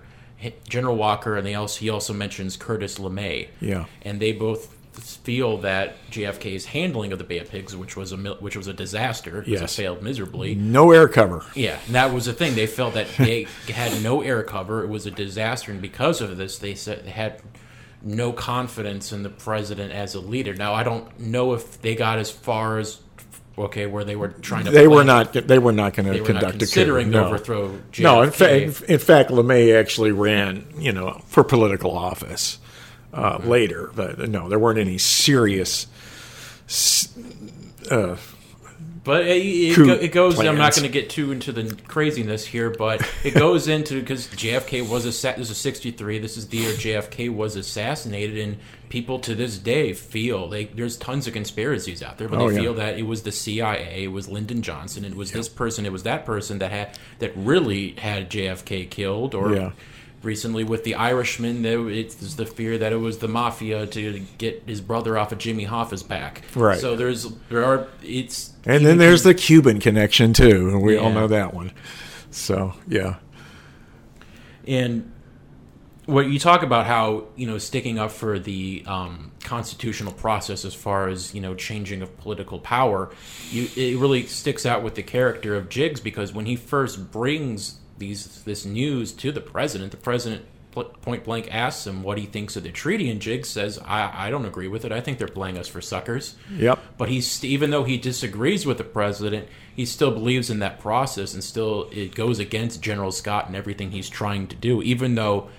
General 0.68 0.96
Walker, 0.96 1.36
and 1.38 1.46
they 1.46 1.56
also 1.56 1.80
he 1.80 1.90
also 1.90 2.14
mentions 2.14 2.56
Curtis 2.58 2.98
LeMay. 2.98 3.50
Yeah. 3.60 3.86
And 4.02 4.20
they 4.20 4.32
both 4.32 4.76
feel 4.94 5.58
that 5.60 5.96
JFK's 6.12 6.66
handling 6.66 7.12
of 7.14 7.20
the 7.20 7.24
Bay 7.24 7.38
of 7.40 7.50
Pigs, 7.50 7.76
which 7.76 7.96
was 7.96 8.12
a 8.12 8.18
which 8.18 8.56
was 8.58 8.68
a 8.68 8.74
disaster, 8.74 9.44
Yes. 9.48 9.62
it 9.62 9.82
failed 9.82 10.02
miserably. 10.04 10.56
No 10.56 10.92
air 10.92 11.08
cover. 11.08 11.46
Yeah, 11.56 11.78
and 11.86 11.96
that 11.96 12.14
was 12.14 12.26
the 12.26 12.34
thing. 12.34 12.56
They 12.56 12.68
felt 12.68 12.96
that 12.96 13.08
they 13.18 13.44
had 13.72 14.02
no 14.04 14.22
air 14.22 14.44
cover. 14.44 14.84
It 14.84 14.88
was 14.90 15.06
a 15.06 15.12
disaster, 15.12 15.72
and 15.72 15.82
because 15.82 16.22
of 16.22 16.36
this, 16.38 16.58
they 16.58 16.76
said 16.76 17.06
they 17.06 17.12
had 17.12 17.42
no 18.02 18.32
confidence 18.32 19.12
in 19.12 19.24
the 19.24 19.30
president 19.30 19.92
as 19.92 20.16
a 20.16 20.20
leader. 20.22 20.54
Now, 20.56 20.74
I 20.74 20.84
don't 20.84 21.20
know 21.20 21.54
if 21.54 21.82
they 21.82 21.96
got 21.96 22.18
as 22.18 22.32
far 22.32 22.80
as 22.80 23.00
okay, 23.66 23.86
where 23.86 24.04
they 24.04 24.16
were 24.16 24.30
trying 24.30 24.66
to. 24.66 24.72
They 24.72 24.88
were 24.88 25.04
not. 25.04 25.34
They 25.34 25.60
were 25.60 25.72
not 25.72 25.94
going 25.94 26.08
They 26.10 26.18
to 26.18 26.22
were 26.24 26.34
not 26.34 26.42
conduct 26.42 26.64
a 26.64 26.66
coup. 26.68 26.86
to 27.04 27.06
No. 27.06 27.26
overthrow. 27.28 27.70
JFK. 27.92 28.00
No, 28.04 28.22
in 28.22 28.32
fact, 28.32 28.82
in 28.90 29.00
fact, 29.00 29.30
LeMay 29.30 29.80
actually 29.80 30.12
ran, 30.12 30.66
you 30.78 30.92
know, 30.92 31.22
for 31.28 31.44
political 31.44 31.92
office 31.92 32.58
uh, 33.14 33.38
Mm-hmm. 33.38 33.50
later. 33.50 33.92
But 33.96 34.30
no, 34.30 34.50
there 34.50 34.60
weren't 34.60 34.80
any 34.80 34.98
serious. 34.98 35.88
Uh, 37.90 38.16
But 39.10 39.26
it, 39.26 39.38
it, 39.42 39.76
go, 39.76 39.94
it 39.94 40.12
goes. 40.12 40.40
I'm 40.40 40.56
not 40.56 40.76
going 40.76 40.84
to 40.84 40.88
get 40.94 41.10
too 41.10 41.32
into 41.32 41.52
the 41.52 41.76
craziness 41.88 42.46
here, 42.46 42.70
but 42.70 43.02
it 43.24 43.34
goes 43.34 43.68
into 43.68 44.00
because 44.00 44.28
JFK 44.28 44.88
was 44.88 45.06
a 45.06 45.12
set, 45.12 45.38
this 45.38 45.50
is 45.50 45.58
63. 45.58 46.20
This 46.20 46.38
is 46.38 46.48
the 46.50 46.58
year 46.58 46.74
JFK 46.74 47.34
was 47.34 47.56
assassinated, 47.56 48.38
and 48.38 48.58
people 48.90 49.18
to 49.22 49.34
this 49.34 49.58
day 49.58 49.94
feel 49.94 50.48
they 50.48 50.66
there's 50.66 50.96
tons 50.96 51.26
of 51.26 51.34
conspiracies 51.34 52.04
out 52.04 52.20
there, 52.20 52.28
but 52.30 52.40
Oh, 52.40 52.50
they 52.50 52.56
yeah. 52.58 52.62
feel 52.62 52.74
that 52.76 53.00
it 53.00 53.08
was 53.08 53.24
the 53.24 53.32
CIA, 53.32 54.04
it 54.04 54.12
was 54.12 54.28
Lyndon 54.30 54.62
Johnson, 54.62 55.04
it 55.04 55.16
was 55.16 55.32
this 55.32 55.50
person, 55.50 55.88
it 55.88 55.92
was 55.92 56.04
that 56.04 56.24
person 56.24 56.60
that 56.60 56.70
had 56.70 56.90
that 57.18 57.32
really 57.36 57.94
had 57.94 58.30
JFK 58.30 58.92
killed, 58.92 59.34
or 59.34 59.56
Yeah. 59.56 59.72
Recently 60.22 60.64
with 60.64 60.84
the 60.84 60.96
Irishman, 60.96 61.62
there 61.62 61.90
it's 61.90 62.36
the 62.36 62.46
fear 62.46 62.78
that 62.78 62.92
it 62.92 62.98
was 62.98 63.20
the 63.20 63.28
mafia 63.28 63.88
to 63.88 64.20
get 64.38 64.64
his 64.66 64.82
brother 64.82 65.18
off 65.18 65.32
of 65.32 65.38
Jimmy 65.38 65.66
Hoffa's 65.66 66.04
back. 66.04 66.44
Right. 66.56 66.80
So 66.80 66.96
there's 66.96 67.24
there 67.50 67.64
are 67.64 67.88
it's 68.04 68.54
and 68.66 68.86
then 68.86 68.98
there's 68.98 69.24
the 69.24 69.34
Cuban 69.34 69.80
connection 69.80 70.34
too, 70.34 70.70
and 70.70 70.82
we 70.82 70.98
all 70.98 71.12
know 71.12 71.28
that 71.28 71.54
one. 71.54 71.72
So 72.32 72.74
yeah, 72.88 73.16
And 74.68 75.12
what 76.06 76.28
you 76.28 76.40
talk 76.40 76.64
about 76.64 76.88
how 76.88 77.26
you 77.36 77.48
know 77.48 77.58
sticking 77.58 78.00
up 78.00 78.12
for 78.12 78.40
the 78.40 78.84
um, 78.88 79.32
constitutional 79.44 80.12
process 80.12 80.66
as 80.66 80.74
far 80.74 81.08
as 81.08 81.34
you 81.34 81.42
know 81.42 81.56
changing 81.56 82.02
of 82.02 82.18
political 82.18 82.60
power, 82.60 83.12
you 83.52 83.68
it 83.76 83.98
really 83.98 84.26
sticks 84.26 84.66
out 84.66 84.84
with 84.84 84.96
the 84.96 85.04
character 85.04 85.56
of 85.56 85.70
Jiggs 85.70 86.00
because 86.00 86.34
when 86.34 86.46
he 86.46 86.56
first 86.56 87.12
brings 87.12 87.80
these 88.00 88.44
this 88.44 88.66
news 88.66 89.12
to 89.14 89.32
the 89.32 89.42
president, 89.42 89.92
the 89.92 89.98
president 89.98 90.46
point 91.02 91.24
blank 91.24 91.48
asks 91.54 91.88
him 91.88 92.04
what 92.04 92.18
he 92.18 92.26
thinks 92.26 92.56
of 92.56 92.64
the 92.64 92.72
treaty, 92.72 93.10
and 93.10 93.22
Jiggs 93.22 93.50
says, 93.50 93.80
"I, 93.86 94.28
I 94.28 94.30
don't 94.30 94.46
agree 94.46 94.68
with 94.68 94.86
it. 94.86 94.92
I 94.92 95.02
think 95.02 95.18
they're 95.18 95.28
playing 95.28 95.58
us 95.58 95.68
for 95.68 95.82
suckers." 95.82 96.36
yep, 96.56 96.80
But 96.98 97.10
he's 97.10 97.44
even 97.44 97.70
though 97.72 97.84
he 97.84 97.98
disagrees 97.98 98.66
with 98.66 98.78
the 98.78 98.84
president, 98.84 99.48
he 99.76 99.86
still 99.86 100.12
believes 100.12 100.50
in 100.50 100.60
that 100.60 100.80
process, 100.80 101.34
and 101.34 101.44
still 101.44 101.90
it 101.92 102.16
goes 102.16 102.40
against 102.40 102.82
General 102.82 103.12
Scott 103.12 103.48
and 103.48 103.56
everything 103.56 103.92
he's 103.92 104.10
trying 104.10 104.48
to 104.48 104.56
do. 104.56 104.82
Even 104.82 105.16
though 105.16 105.50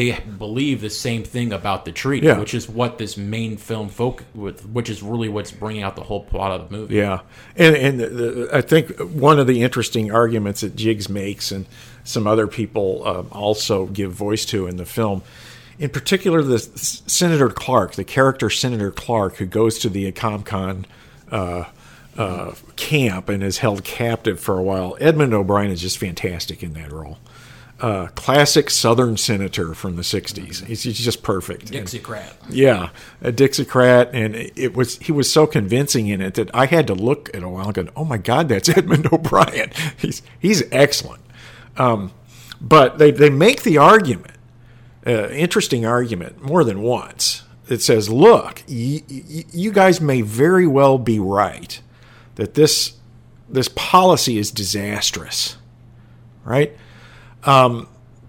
they 0.00 0.18
believe 0.38 0.80
the 0.80 0.90
same 0.90 1.22
thing 1.24 1.52
about 1.52 1.84
the 1.84 1.92
treaty, 1.92 2.26
Yeah. 2.26 2.38
which 2.38 2.54
is 2.54 2.68
what 2.68 2.96
this 2.98 3.16
main 3.16 3.56
film 3.58 3.88
folk 3.88 4.24
with, 4.34 4.64
which 4.66 4.88
is 4.88 5.02
really 5.02 5.28
what's 5.28 5.50
bringing 5.52 5.82
out 5.82 5.94
the 5.96 6.02
whole 6.04 6.24
plot 6.24 6.52
of 6.52 6.68
the 6.70 6.76
movie. 6.76 6.94
yeah, 6.94 7.20
and 7.56 7.76
and 7.76 8.00
the, 8.00 8.06
the, 8.08 8.50
I 8.52 8.60
think 8.62 8.98
one 8.98 9.38
of 9.38 9.46
the 9.46 9.62
interesting 9.62 10.10
arguments 10.10 10.62
that 10.62 10.74
Jiggs 10.76 11.08
makes, 11.08 11.52
and 11.52 11.66
some 12.04 12.26
other 12.26 12.46
people 12.46 13.06
um, 13.06 13.28
also 13.30 13.86
give 13.86 14.12
voice 14.12 14.44
to 14.46 14.66
in 14.66 14.76
the 14.76 14.86
film. 14.86 15.22
In 15.78 15.90
particular, 15.90 16.42
the 16.42 16.58
Senator 16.58 17.48
Clark, 17.48 17.94
the 17.94 18.04
character 18.04 18.50
Senator 18.50 18.90
Clark, 18.90 19.36
who 19.36 19.46
goes 19.46 19.78
to 19.80 19.88
the 19.88 20.10
Comcon 20.12 20.84
uh, 21.30 21.64
uh, 22.18 22.52
camp 22.76 23.28
and 23.28 23.42
is 23.42 23.58
held 23.58 23.82
captive 23.84 24.38
for 24.40 24.58
a 24.58 24.62
while. 24.62 24.96
Edmond 25.00 25.32
O'Brien 25.32 25.70
is 25.70 25.80
just 25.80 25.96
fantastic 25.98 26.62
in 26.62 26.74
that 26.74 26.92
role. 26.92 27.18
Uh, 27.80 28.08
classic 28.08 28.68
Southern 28.68 29.16
senator 29.16 29.72
from 29.74 29.96
the 29.96 30.02
'60s. 30.02 30.64
He's, 30.66 30.82
he's 30.82 30.98
just 30.98 31.22
perfect. 31.22 31.70
And- 31.70 31.86
Dixiecrat. 31.86 32.32
yeah, 32.50 32.90
a 33.22 33.32
Dixiecrat, 33.32 34.10
and 34.12 34.34
it 34.36 34.74
was 34.76 34.98
he 34.98 35.12
was 35.12 35.32
so 35.32 35.46
convincing 35.46 36.06
in 36.08 36.20
it 36.20 36.34
that 36.34 36.50
I 36.54 36.66
had 36.66 36.86
to 36.88 36.94
look 36.94 37.30
at 37.34 37.42
a 37.42 37.48
while 37.48 37.66
and 37.66 37.74
go, 37.74 37.88
"Oh 37.96 38.04
my 38.04 38.18
God, 38.18 38.48
that's 38.50 38.68
Edmond 38.76 39.10
O'Brien. 39.12 39.70
He's 39.96 40.20
he's 40.38 40.62
excellent." 40.70 41.22
Um, 41.78 42.12
but 42.60 42.98
they 42.98 43.10
they 43.12 43.30
make 43.30 43.62
the 43.62 43.78
argument, 43.78 44.34
uh, 45.06 45.28
interesting 45.30 45.86
argument, 45.86 46.42
more 46.42 46.64
than 46.64 46.82
once. 46.82 47.44
It 47.70 47.80
says, 47.80 48.10
"Look, 48.10 48.62
y- 48.68 49.02
y- 49.08 49.44
you 49.52 49.72
guys 49.72 50.00
may 50.02 50.20
very 50.20 50.66
well 50.66 50.98
be 50.98 51.18
right 51.18 51.80
that 52.34 52.52
this 52.54 52.92
this 53.48 53.70
policy 53.74 54.36
is 54.36 54.50
disastrous, 54.50 55.56
right?" 56.44 56.76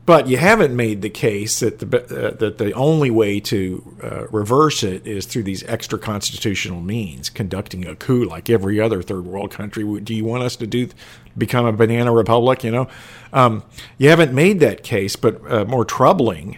But 0.06 0.28
you 0.28 0.38
haven't 0.38 0.76
made 0.76 1.04
the 1.04 1.10
case 1.10 1.60
that 1.60 1.80
the 1.80 1.86
uh, 1.86 2.36
that 2.38 2.58
the 2.58 2.74
only 2.74 3.12
way 3.12 3.40
to 3.40 3.98
uh, 4.04 4.28
reverse 4.28 4.84
it 4.84 5.06
is 5.06 5.26
through 5.26 5.44
these 5.44 5.64
extra 5.66 6.00
constitutional 6.00 6.82
means, 6.82 7.30
conducting 7.30 7.86
a 7.86 7.96
coup 7.96 8.26
like 8.26 8.50
every 8.50 8.80
other 8.80 9.04
third 9.04 9.26
world 9.26 9.52
country. 9.52 10.02
Do 10.02 10.14
you 10.14 10.26
want 10.26 10.44
us 10.44 10.56
to 10.58 10.68
do 10.68 10.90
become 11.38 11.66
a 11.66 11.72
banana 11.72 12.12
republic? 12.12 12.64
You 12.64 12.72
know, 12.72 12.88
um, 13.32 13.64
you 14.00 14.10
haven't 14.10 14.34
made 14.34 14.60
that 14.60 14.84
case. 14.84 15.16
But 15.16 15.40
uh, 15.50 15.66
more 15.66 15.86
troubling 15.86 16.58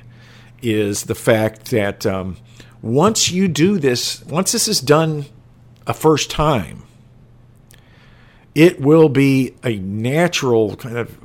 is 0.61 1.03
the 1.03 1.15
fact 1.15 1.69
that 1.71 2.05
um, 2.05 2.37
once 2.81 3.29
you 3.29 3.49
do 3.49 3.77
this, 3.77 4.23
once 4.25 4.53
this 4.53 4.69
is 4.69 4.79
done 4.79 5.25
a 5.85 5.93
first 5.93 6.31
time, 6.31 6.83
it 8.55 8.79
will 8.79 9.09
be 9.09 9.53
a 9.63 9.75
natural 9.77 10.77
kind 10.77 10.97
of 10.97 11.17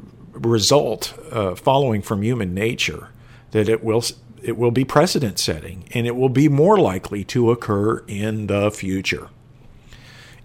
result 0.48 1.14
uh, 1.30 1.54
following 1.54 2.02
from 2.02 2.22
human 2.22 2.54
nature 2.54 3.08
that 3.52 3.68
it 3.68 3.82
will 3.84 4.02
it 4.42 4.56
will 4.56 4.70
be 4.70 4.84
precedent 4.84 5.38
setting 5.38 5.84
and 5.92 6.06
it 6.06 6.14
will 6.14 6.28
be 6.28 6.48
more 6.48 6.78
likely 6.78 7.24
to 7.24 7.50
occur 7.50 8.04
in 8.06 8.46
the 8.46 8.70
future 8.70 9.28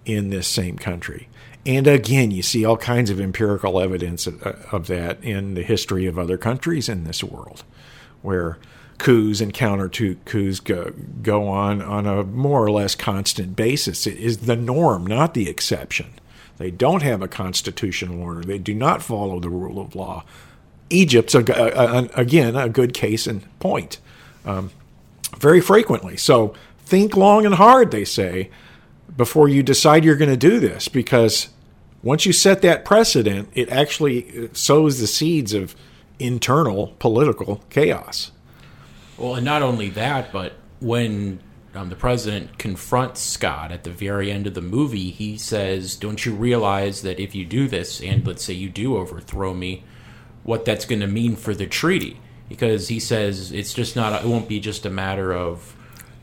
in 0.04 0.30
this 0.30 0.48
same 0.48 0.76
country. 0.76 1.28
And 1.66 1.86
again, 1.86 2.30
you 2.30 2.42
see 2.42 2.64
all 2.64 2.76
kinds 2.76 3.08
of 3.08 3.20
empirical 3.20 3.80
evidence 3.80 4.26
of, 4.26 4.42
of 4.42 4.86
that 4.88 5.22
in 5.22 5.54
the 5.54 5.62
history 5.62 6.06
of 6.06 6.18
other 6.18 6.36
countries 6.36 6.88
in 6.88 7.04
this 7.04 7.24
world, 7.24 7.64
where 8.20 8.58
coups 8.98 9.40
and 9.40 9.52
counter 9.52 9.88
coups 9.88 10.60
go, 10.60 10.92
go 11.22 11.48
on 11.48 11.80
on 11.80 12.06
a 12.06 12.22
more 12.22 12.62
or 12.62 12.70
less 12.70 12.94
constant 12.94 13.56
basis. 13.56 14.06
It 14.06 14.18
is 14.18 14.38
the 14.38 14.56
norm, 14.56 15.06
not 15.06 15.34
the 15.34 15.48
exception. 15.48 16.12
They 16.58 16.70
don't 16.70 17.02
have 17.02 17.22
a 17.22 17.28
constitutional 17.28 18.22
order. 18.22 18.42
They 18.42 18.58
do 18.58 18.74
not 18.74 19.02
follow 19.02 19.40
the 19.40 19.48
rule 19.48 19.80
of 19.80 19.94
law. 19.94 20.24
Egypt's, 20.90 21.34
a, 21.34 21.40
a, 21.40 22.04
a, 22.04 22.08
again, 22.14 22.56
a 22.56 22.68
good 22.68 22.94
case 22.94 23.26
in 23.26 23.40
point. 23.58 23.98
Um, 24.44 24.70
very 25.38 25.60
frequently. 25.60 26.16
So 26.16 26.54
think 26.84 27.16
long 27.16 27.44
and 27.44 27.56
hard, 27.56 27.90
they 27.90 28.04
say, 28.04 28.50
before 29.16 29.48
you 29.48 29.62
decide 29.62 30.04
you're 30.04 30.16
going 30.16 30.30
to 30.30 30.36
do 30.36 30.60
this, 30.60 30.88
because 30.88 31.48
once 32.02 32.26
you 32.26 32.32
set 32.32 32.62
that 32.62 32.84
precedent, 32.84 33.48
it 33.54 33.68
actually 33.70 34.50
sows 34.52 35.00
the 35.00 35.06
seeds 35.06 35.54
of 35.54 35.74
internal 36.18 36.94
political 36.98 37.64
chaos. 37.70 38.30
Well, 39.16 39.34
and 39.34 39.44
not 39.44 39.62
only 39.62 39.88
that, 39.90 40.32
but 40.32 40.52
when 40.80 41.40
um, 41.76 41.88
the 41.88 41.96
president 41.96 42.58
confronts 42.58 43.20
Scott 43.20 43.72
at 43.72 43.84
the 43.84 43.90
very 43.90 44.30
end 44.30 44.46
of 44.46 44.54
the 44.54 44.60
movie, 44.60 45.10
he 45.10 45.36
says, 45.36 45.96
Don't 45.96 46.24
you 46.24 46.34
realize 46.34 47.02
that 47.02 47.18
if 47.18 47.34
you 47.34 47.44
do 47.44 47.68
this, 47.68 48.00
and 48.00 48.26
let's 48.26 48.44
say 48.44 48.52
you 48.52 48.68
do 48.68 48.96
overthrow 48.96 49.54
me, 49.54 49.84
what 50.44 50.64
that's 50.64 50.84
going 50.84 51.00
to 51.00 51.06
mean 51.06 51.36
for 51.36 51.54
the 51.54 51.66
treaty? 51.66 52.20
Because 52.48 52.88
he 52.88 53.00
says 53.00 53.52
it's 53.52 53.72
just 53.72 53.96
not, 53.96 54.24
it 54.24 54.28
won't 54.28 54.48
be 54.48 54.60
just 54.60 54.86
a 54.86 54.90
matter 54.90 55.32
of, 55.32 55.74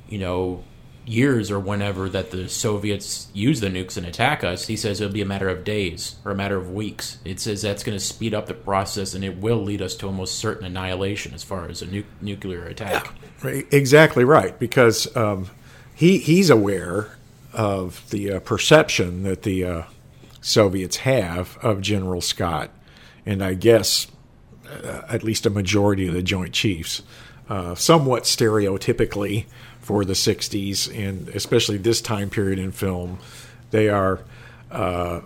you 0.07 0.19
know, 0.19 0.63
years 1.11 1.51
or 1.51 1.59
whenever 1.59 2.07
that 2.09 2.31
the 2.31 2.47
Soviets 2.47 3.27
use 3.33 3.59
the 3.59 3.67
nukes 3.67 3.97
and 3.97 4.05
attack 4.05 4.43
us, 4.43 4.67
he 4.67 4.77
says 4.77 5.01
it'll 5.01 5.13
be 5.13 5.21
a 5.21 5.25
matter 5.25 5.49
of 5.49 5.63
days 5.63 6.15
or 6.23 6.31
a 6.31 6.35
matter 6.35 6.57
of 6.57 6.71
weeks. 6.71 7.17
It 7.25 7.39
says 7.39 7.61
that's 7.61 7.83
going 7.83 7.97
to 7.97 8.03
speed 8.03 8.33
up 8.33 8.47
the 8.47 8.53
process 8.53 9.13
and 9.13 9.23
it 9.23 9.37
will 9.37 9.61
lead 9.61 9.81
us 9.81 9.95
to 9.95 10.07
almost 10.07 10.39
certain 10.39 10.65
annihilation 10.65 11.33
as 11.33 11.43
far 11.43 11.67
as 11.67 11.81
a 11.81 11.87
nu- 11.87 12.05
nuclear 12.21 12.63
attack. 12.63 13.13
Yeah, 13.43 13.61
exactly 13.71 14.23
right, 14.23 14.57
because 14.57 15.13
um, 15.17 15.49
he 15.93 16.17
he's 16.17 16.49
aware 16.49 17.17
of 17.53 18.09
the 18.11 18.33
uh, 18.33 18.39
perception 18.39 19.23
that 19.23 19.43
the 19.43 19.65
uh, 19.65 19.83
Soviets 20.39 20.97
have 20.97 21.57
of 21.61 21.81
General 21.81 22.21
Scott, 22.21 22.71
and 23.25 23.43
I 23.43 23.55
guess 23.55 24.07
uh, 24.69 25.01
at 25.09 25.23
least 25.23 25.45
a 25.45 25.49
majority 25.49 26.07
of 26.07 26.13
the 26.13 26.23
Joint 26.23 26.53
Chiefs, 26.53 27.01
uh, 27.49 27.75
somewhat 27.75 28.23
stereotypically 28.23 29.45
for 29.91 30.05
the 30.05 30.13
60s 30.13 30.87
and 30.97 31.27
especially 31.35 31.75
this 31.75 31.99
time 31.99 32.29
period 32.29 32.57
in 32.59 32.71
film, 32.71 33.19
they 33.71 33.89
are 33.89 34.21
uh, 34.71 34.75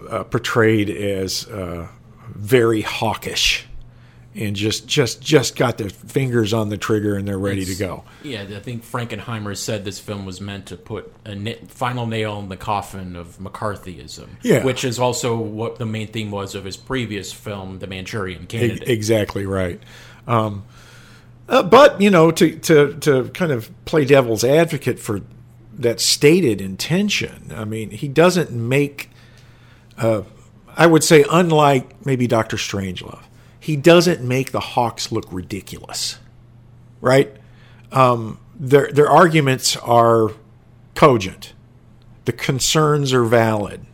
uh, 0.10 0.24
portrayed 0.24 0.90
as 0.90 1.48
uh, 1.50 1.88
very 2.30 2.82
hawkish 2.82 3.68
and 4.34 4.56
just 4.56 4.88
just 4.88 5.22
just 5.22 5.56
got 5.56 5.78
their 5.78 5.92
fingers 5.92 6.52
on 6.52 6.70
the 6.70 6.78
trigger 6.78 7.16
and 7.16 7.28
they're 7.28 7.38
ready 7.38 7.62
it's, 7.62 7.78
to 7.78 7.78
go. 7.78 8.06
Yeah, 8.24 8.42
I 8.42 8.60
think 8.60 8.84
Frankenheimer 8.84 9.56
said 9.56 9.86
this 9.86 10.00
film 10.00 10.26
was 10.26 10.42
meant 10.42 10.66
to 10.66 10.78
put 10.78 11.14
a 11.28 11.54
final 11.68 12.08
nail 12.08 12.40
in 12.40 12.50
the 12.50 12.58
coffin 12.58 13.16
of 13.16 13.38
McCarthyism. 13.38 14.30
Yeah, 14.42 14.66
which 14.66 14.84
is 14.84 14.98
also 14.98 15.38
what 15.38 15.78
the 15.78 15.86
main 15.86 16.08
theme 16.08 16.32
was 16.32 16.56
of 16.56 16.66
his 16.66 16.76
previous 16.76 17.32
film, 17.32 17.78
The 17.78 17.88
Manchurian 17.88 18.48
Candidate. 18.48 18.90
E- 18.90 18.92
exactly 18.92 19.46
right. 19.46 19.80
Um, 20.26 20.66
uh, 21.48 21.64
but 21.64 22.02
you 22.02 22.10
know, 22.10 22.32
to 22.32 22.58
to 22.60 22.94
to 22.96 23.30
kind 23.30 23.52
of 23.52 23.72
play 23.86 24.06
devil's 24.06 24.44
advocate 24.44 25.00
for 25.00 25.22
that 25.74 26.00
stated 26.00 26.62
intention. 26.62 27.52
I 27.54 27.66
mean, 27.66 27.92
he 27.92 28.08
doesn't 28.08 28.52
make. 28.52 29.10
Uh, 29.98 30.24
I 30.78 30.88
would 30.88 31.04
say, 31.04 31.24
unlike 31.32 32.06
maybe 32.06 32.28
Doctor 32.28 32.58
Strangelove, 32.58 33.24
he 33.60 33.76
doesn't 33.76 34.22
make 34.22 34.52
the 34.52 34.60
Hawks 34.60 35.12
look 35.12 35.26
ridiculous, 35.32 36.20
right? 37.00 37.36
Um, 37.92 38.40
their 38.60 38.92
their 38.92 39.10
arguments 39.10 39.78
are 39.78 40.32
cogent. 40.96 41.54
The 42.26 42.34
concerns 42.34 43.14
are 43.14 43.24
valid 43.24 43.86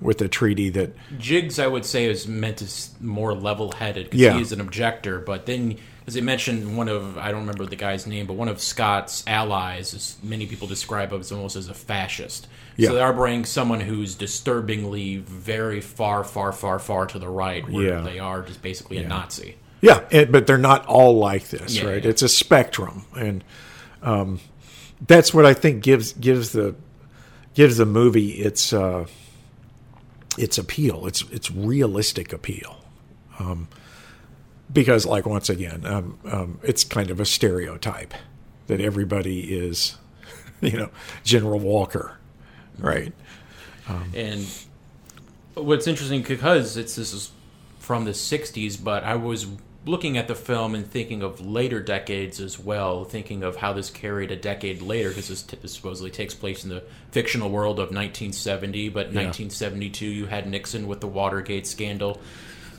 with 0.00 0.18
the 0.18 0.28
treaty 0.28 0.68
that 0.70 0.92
Jiggs, 1.18 1.58
I 1.58 1.66
would 1.66 1.84
say, 1.84 2.04
is 2.04 2.28
meant 2.28 2.58
to 2.58 3.02
more 3.02 3.34
level 3.34 3.72
headed 3.72 4.04
because 4.06 4.20
yeah. 4.20 4.34
he 4.34 4.42
is 4.42 4.52
an 4.52 4.60
objector, 4.60 5.18
but 5.18 5.46
then 5.46 5.78
because 6.08 6.14
they 6.14 6.22
mentioned 6.22 6.74
one 6.74 6.88
of 6.88 7.18
I 7.18 7.30
don't 7.30 7.40
remember 7.40 7.66
the 7.66 7.76
guy's 7.76 8.06
name, 8.06 8.24
but 8.24 8.32
one 8.32 8.48
of 8.48 8.62
Scott's 8.62 9.22
allies, 9.26 9.92
as 9.92 10.16
many 10.22 10.46
people 10.46 10.66
describe 10.66 11.12
him 11.12 11.20
as 11.20 11.30
almost 11.30 11.54
as 11.54 11.68
a 11.68 11.74
fascist. 11.74 12.48
Yeah. 12.78 12.88
So 12.88 12.94
they 12.94 13.02
are 13.02 13.12
bringing 13.12 13.44
someone 13.44 13.80
who's 13.80 14.14
disturbingly 14.14 15.18
very 15.18 15.82
far, 15.82 16.24
far, 16.24 16.52
far, 16.52 16.78
far 16.78 17.04
to 17.08 17.18
the 17.18 17.28
right, 17.28 17.68
where 17.68 17.96
yeah. 17.96 18.00
they 18.00 18.18
are 18.18 18.40
just 18.40 18.62
basically 18.62 18.96
yeah. 18.96 19.02
a 19.02 19.08
Nazi. 19.08 19.56
Yeah, 19.82 20.02
and, 20.10 20.32
but 20.32 20.46
they're 20.46 20.56
not 20.56 20.86
all 20.86 21.18
like 21.18 21.48
this, 21.48 21.82
right? 21.82 22.02
It's 22.02 22.22
a 22.22 22.28
spectrum, 22.30 23.04
and 23.14 23.44
um, 24.00 24.40
that's 25.06 25.34
what 25.34 25.44
I 25.44 25.52
think 25.52 25.82
gives 25.82 26.14
gives 26.14 26.52
the 26.52 26.74
gives 27.52 27.76
the 27.76 27.84
movie 27.84 28.30
its 28.30 28.72
uh, 28.72 29.04
its 30.38 30.56
appeal, 30.56 31.06
its 31.06 31.20
its 31.30 31.50
realistic 31.50 32.32
appeal. 32.32 32.82
Um, 33.38 33.68
because 34.72 35.06
like 35.06 35.26
once 35.26 35.48
again 35.48 35.84
um, 35.84 36.18
um, 36.30 36.60
it's 36.62 36.84
kind 36.84 37.10
of 37.10 37.20
a 37.20 37.24
stereotype 37.24 38.14
that 38.66 38.80
everybody 38.80 39.56
is 39.56 39.96
you 40.60 40.76
know 40.76 40.90
general 41.24 41.58
walker 41.58 42.18
right 42.78 43.12
um, 43.88 44.10
and 44.14 44.46
what's 45.54 45.86
interesting 45.86 46.22
because 46.22 46.76
it's 46.76 46.96
this 46.96 47.12
is 47.12 47.30
from 47.78 48.04
the 48.04 48.10
60s 48.10 48.82
but 48.82 49.04
i 49.04 49.14
was 49.14 49.46
looking 49.86 50.18
at 50.18 50.28
the 50.28 50.34
film 50.34 50.74
and 50.74 50.86
thinking 50.90 51.22
of 51.22 51.40
later 51.40 51.80
decades 51.80 52.40
as 52.40 52.58
well 52.58 53.04
thinking 53.04 53.42
of 53.42 53.56
how 53.56 53.72
this 53.72 53.88
carried 53.88 54.30
a 54.30 54.36
decade 54.36 54.82
later 54.82 55.08
because 55.08 55.28
this, 55.28 55.42
t- 55.42 55.56
this 55.62 55.72
supposedly 55.72 56.10
takes 56.10 56.34
place 56.34 56.62
in 56.62 56.68
the 56.68 56.82
fictional 57.10 57.48
world 57.48 57.78
of 57.78 57.88
1970 57.88 58.90
but 58.90 59.12
yeah. 59.12 59.24
1972 59.24 60.04
you 60.04 60.26
had 60.26 60.46
nixon 60.46 60.86
with 60.86 61.00
the 61.00 61.06
watergate 61.06 61.66
scandal 61.66 62.20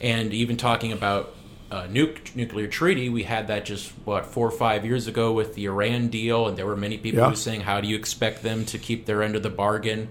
and 0.01 0.33
even 0.33 0.55
talking 0.55 0.91
about 0.91 1.33
uh, 1.71 1.83
nuke, 1.83 2.35
nuclear 2.35 2.67
treaty. 2.67 3.09
We 3.09 3.23
had 3.23 3.47
that 3.47 3.65
just 3.65 3.91
what 4.05 4.25
four 4.25 4.47
or 4.47 4.51
five 4.51 4.85
years 4.85 5.07
ago 5.07 5.33
with 5.33 5.55
the 5.55 5.65
Iran 5.65 6.07
deal, 6.07 6.47
and 6.47 6.57
there 6.57 6.65
were 6.65 6.77
many 6.77 6.97
people 6.97 7.19
yeah. 7.19 7.25
who 7.25 7.31
were 7.31 7.35
saying, 7.37 7.61
"How 7.61 7.81
do 7.81 7.87
you 7.87 7.95
expect 7.95 8.43
them 8.43 8.65
to 8.65 8.77
keep 8.77 9.05
their 9.05 9.21
end 9.21 9.35
of 9.35 9.43
the 9.43 9.49
bargain?" 9.49 10.09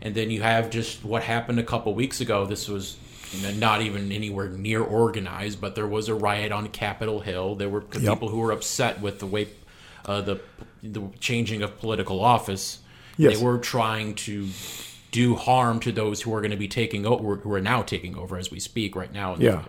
And 0.00 0.14
then 0.14 0.30
you 0.30 0.42
have 0.42 0.70
just 0.70 1.04
what 1.04 1.22
happened 1.22 1.58
a 1.58 1.64
couple 1.64 1.94
weeks 1.94 2.20
ago. 2.20 2.46
This 2.46 2.68
was 2.68 2.96
you 3.32 3.42
know, 3.42 3.52
not 3.52 3.82
even 3.82 4.12
anywhere 4.12 4.48
near 4.48 4.82
organized, 4.82 5.60
but 5.60 5.74
there 5.74 5.86
was 5.86 6.08
a 6.08 6.14
riot 6.14 6.52
on 6.52 6.68
Capitol 6.68 7.20
Hill. 7.20 7.54
There 7.54 7.68
were 7.68 7.84
yep. 7.98 8.14
people 8.14 8.28
who 8.28 8.38
were 8.38 8.52
upset 8.52 9.00
with 9.00 9.18
the 9.18 9.26
way 9.26 9.48
uh, 10.04 10.20
the 10.20 10.40
the 10.82 11.08
changing 11.20 11.62
of 11.62 11.78
political 11.78 12.20
office. 12.20 12.80
Yes. 13.16 13.38
They 13.38 13.44
were 13.44 13.58
trying 13.58 14.14
to 14.16 14.48
do 15.10 15.34
harm 15.36 15.78
to 15.80 15.92
those 15.92 16.22
who 16.22 16.34
are 16.34 16.40
going 16.40 16.50
to 16.50 16.56
be 16.56 16.68
taking 16.68 17.06
over, 17.06 17.36
who 17.36 17.52
are 17.52 17.60
now 17.60 17.82
taking 17.82 18.16
over 18.16 18.36
as 18.36 18.50
we 18.50 18.58
speak 18.58 18.96
right 18.96 19.12
now. 19.12 19.36
Yeah. 19.36 19.64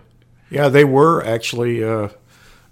Yeah, 0.50 0.70
they 0.70 0.86
were 0.86 1.24
actually. 1.24 1.84
Uh, 1.84 2.10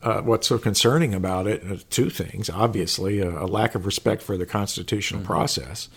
uh, 0.03 0.21
what's 0.21 0.47
so 0.47 0.57
concerning 0.57 1.13
about 1.13 1.47
it? 1.47 1.63
Uh, 1.63 1.77
two 1.89 2.09
things. 2.09 2.49
Obviously, 2.49 3.19
a, 3.19 3.43
a, 3.43 3.45
lack 3.45 3.75
of 3.75 3.85
respect 3.85 4.23
for 4.23 4.35
the 4.35 4.45
constitutional 4.45 5.21
mm-hmm. 5.21 5.31
process. 5.31 5.89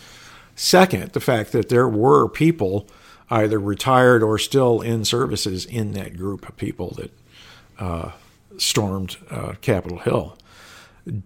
Second, 0.54 1.12
the 1.12 1.20
fact 1.20 1.52
that 1.52 1.68
there 1.68 1.88
were 1.88 2.28
people 2.28 2.86
either 3.30 3.58
retired 3.58 4.22
or 4.22 4.38
still 4.38 4.80
in 4.80 5.04
services 5.04 5.64
in 5.64 5.92
that 5.92 6.16
group 6.16 6.46
of 6.48 6.56
people 6.56 6.90
that 6.98 7.12
uh, 7.78 8.10
stormed 8.58 9.16
uh, 9.30 9.54
Capitol 9.62 9.98
Hill. 9.98 10.36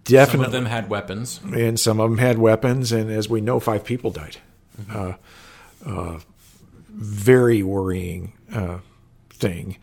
Definitely, 0.03 0.31
some 0.31 0.45
of 0.45 0.51
them 0.51 0.65
had 0.65 0.89
weapons, 0.89 1.39
and 1.43 1.79
some 1.79 1.99
of 1.99 2.09
them 2.09 2.19
had 2.19 2.37
weapons. 2.37 2.91
And 2.91 3.11
as 3.11 3.29
we 3.29 3.41
know, 3.41 3.59
five 3.59 3.83
people 3.83 4.11
died. 4.11 4.37
Mm-hmm. 4.81 5.11
Uh, 5.85 6.19
very 6.89 7.63
worrying 7.63 8.33
thing. 9.29 9.77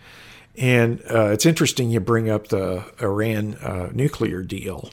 And 0.56 1.02
uh, 1.10 1.26
it's 1.26 1.44
interesting 1.44 1.90
you 1.90 2.00
bring 2.00 2.30
up 2.30 2.48
the 2.48 2.84
Iran 3.00 3.54
uh, 3.56 3.90
nuclear 3.92 4.42
deal 4.42 4.90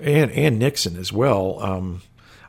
and, 0.00 0.30
and 0.32 0.58
Nixon 0.58 0.96
as 0.96 1.12
well. 1.12 1.62
Um, 1.62 2.02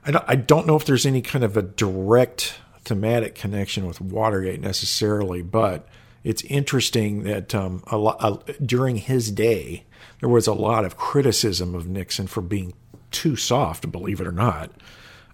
I, 0.06 0.12
don't, 0.12 0.26
I 0.28 0.36
don't 0.36 0.68
know 0.68 0.76
if 0.76 0.86
there's 0.86 1.06
any 1.06 1.22
kind 1.22 1.44
of 1.44 1.58
a 1.58 1.62
direct 1.62 2.56
thematic 2.84 3.36
connection 3.36 3.86
with 3.86 4.02
Watergate 4.02 4.62
necessarily, 4.62 5.42
but 5.42 5.88
it's 6.24 6.44
interesting 6.44 7.24
that 7.24 7.54
um, 7.54 7.84
a 7.88 8.38
during 8.64 8.98
his 8.98 9.32
day, 9.32 9.86
there 10.20 10.30
was 10.30 10.48
a 10.48 10.54
lot 10.54 10.86
of 10.86 10.98
criticism 10.98 11.76
of 11.76 11.88
Nixon 11.88 12.28
for 12.28 12.42
being 12.42 12.74
too 13.12 13.36
soft, 13.36 13.90
believe 13.92 14.20
it 14.20 14.28
or 14.28 14.32
not, 14.32 14.72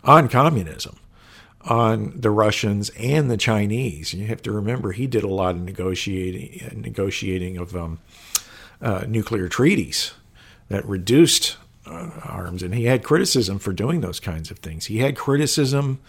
on 0.03 0.29
communism. 0.29 0.97
On 1.65 2.13
the 2.15 2.29
Russians 2.29 2.89
and 2.97 3.29
the 3.29 3.37
Chinese. 3.37 4.13
You 4.13 4.27
have 4.27 4.41
to 4.43 4.51
remember 4.51 4.91
he 4.91 5.07
did 5.07 5.23
a 5.23 5.27
lot 5.27 5.55
of 5.55 5.61
negotiating 5.61 6.81
negotiating 6.81 7.57
of 7.57 7.75
um, 7.75 7.99
uh, 8.81 9.05
nuclear 9.07 9.49
treaties 9.49 10.13
that 10.69 10.85
reduced 10.85 11.57
uh, 11.85 12.11
arms, 12.23 12.63
and 12.63 12.73
he 12.73 12.85
had 12.85 13.03
criticism 13.03 13.59
for 13.59 13.73
doing 13.73 14.01
those 14.01 14.19
kinds 14.19 14.51
of 14.51 14.59
things. 14.59 14.85
He 14.85 14.99
had 14.99 15.15
criticism, 15.15 15.99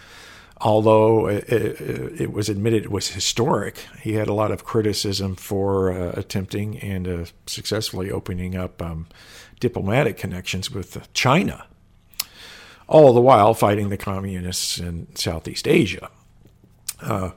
although 0.61 1.27
it, 1.27 1.45
it, 1.49 2.21
it 2.21 2.33
was 2.33 2.49
admitted 2.49 2.85
it 2.85 2.91
was 2.91 3.09
historic. 3.09 3.79
He 4.01 4.15
had 4.15 4.29
a 4.29 4.35
lot 4.35 4.51
of 4.51 4.65
criticism 4.65 5.37
for 5.37 5.93
uh, 5.93 6.13
attempting 6.17 6.79
and 6.79 7.09
uh, 7.09 7.25
successfully 7.47 8.11
opening 8.11 8.57
up 8.57 8.83
um, 8.83 9.07
diplomatic 9.59 10.19
connections 10.19 10.71
with 10.71 11.09
China 11.15 11.67
all 12.89 13.13
the 13.13 13.21
while 13.21 13.55
fighting 13.55 13.89
the 13.89 13.97
communists 13.97 14.79
in 14.79 15.15
Southeast 15.15 15.67
Asia. 15.67 16.11
Uh, 17.01 17.31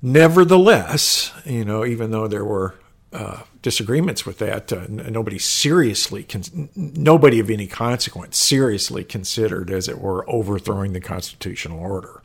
nevertheless, 0.00 1.32
you 1.44 1.64
know, 1.64 1.84
even 1.84 2.10
though 2.10 2.28
there 2.28 2.44
were 2.44 2.74
uh, 3.12 3.42
disagreements 3.60 4.24
with 4.24 4.38
that, 4.38 4.72
uh, 4.72 4.86
nobody 4.88 5.38
seriously, 5.38 6.22
con- 6.24 6.68
nobody 6.74 7.40
of 7.40 7.50
any 7.50 7.66
consequence, 7.66 8.38
seriously 8.38 9.04
considered, 9.04 9.70
as 9.70 9.88
it 9.88 9.98
were, 9.98 10.28
overthrowing 10.30 10.92
the 10.92 11.00
constitutional 11.00 11.78
order. 11.78 12.22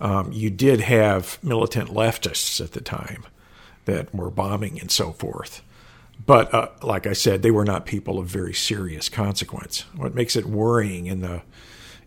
Um, 0.00 0.32
you 0.32 0.50
did 0.50 0.80
have 0.80 1.38
militant 1.42 1.90
leftists 1.90 2.60
at 2.60 2.72
the 2.72 2.80
time 2.80 3.24
that 3.84 4.14
were 4.14 4.30
bombing 4.30 4.80
and 4.80 4.90
so 4.90 5.12
forth. 5.12 5.62
But 6.24 6.52
uh, 6.52 6.68
like 6.82 7.06
I 7.06 7.12
said, 7.12 7.42
they 7.42 7.50
were 7.50 7.64
not 7.64 7.86
people 7.86 8.18
of 8.18 8.26
very 8.26 8.52
serious 8.52 9.08
consequence. 9.08 9.84
What 9.96 10.14
makes 10.14 10.36
it 10.36 10.46
worrying 10.46 11.06
in 11.06 11.20
the 11.20 11.42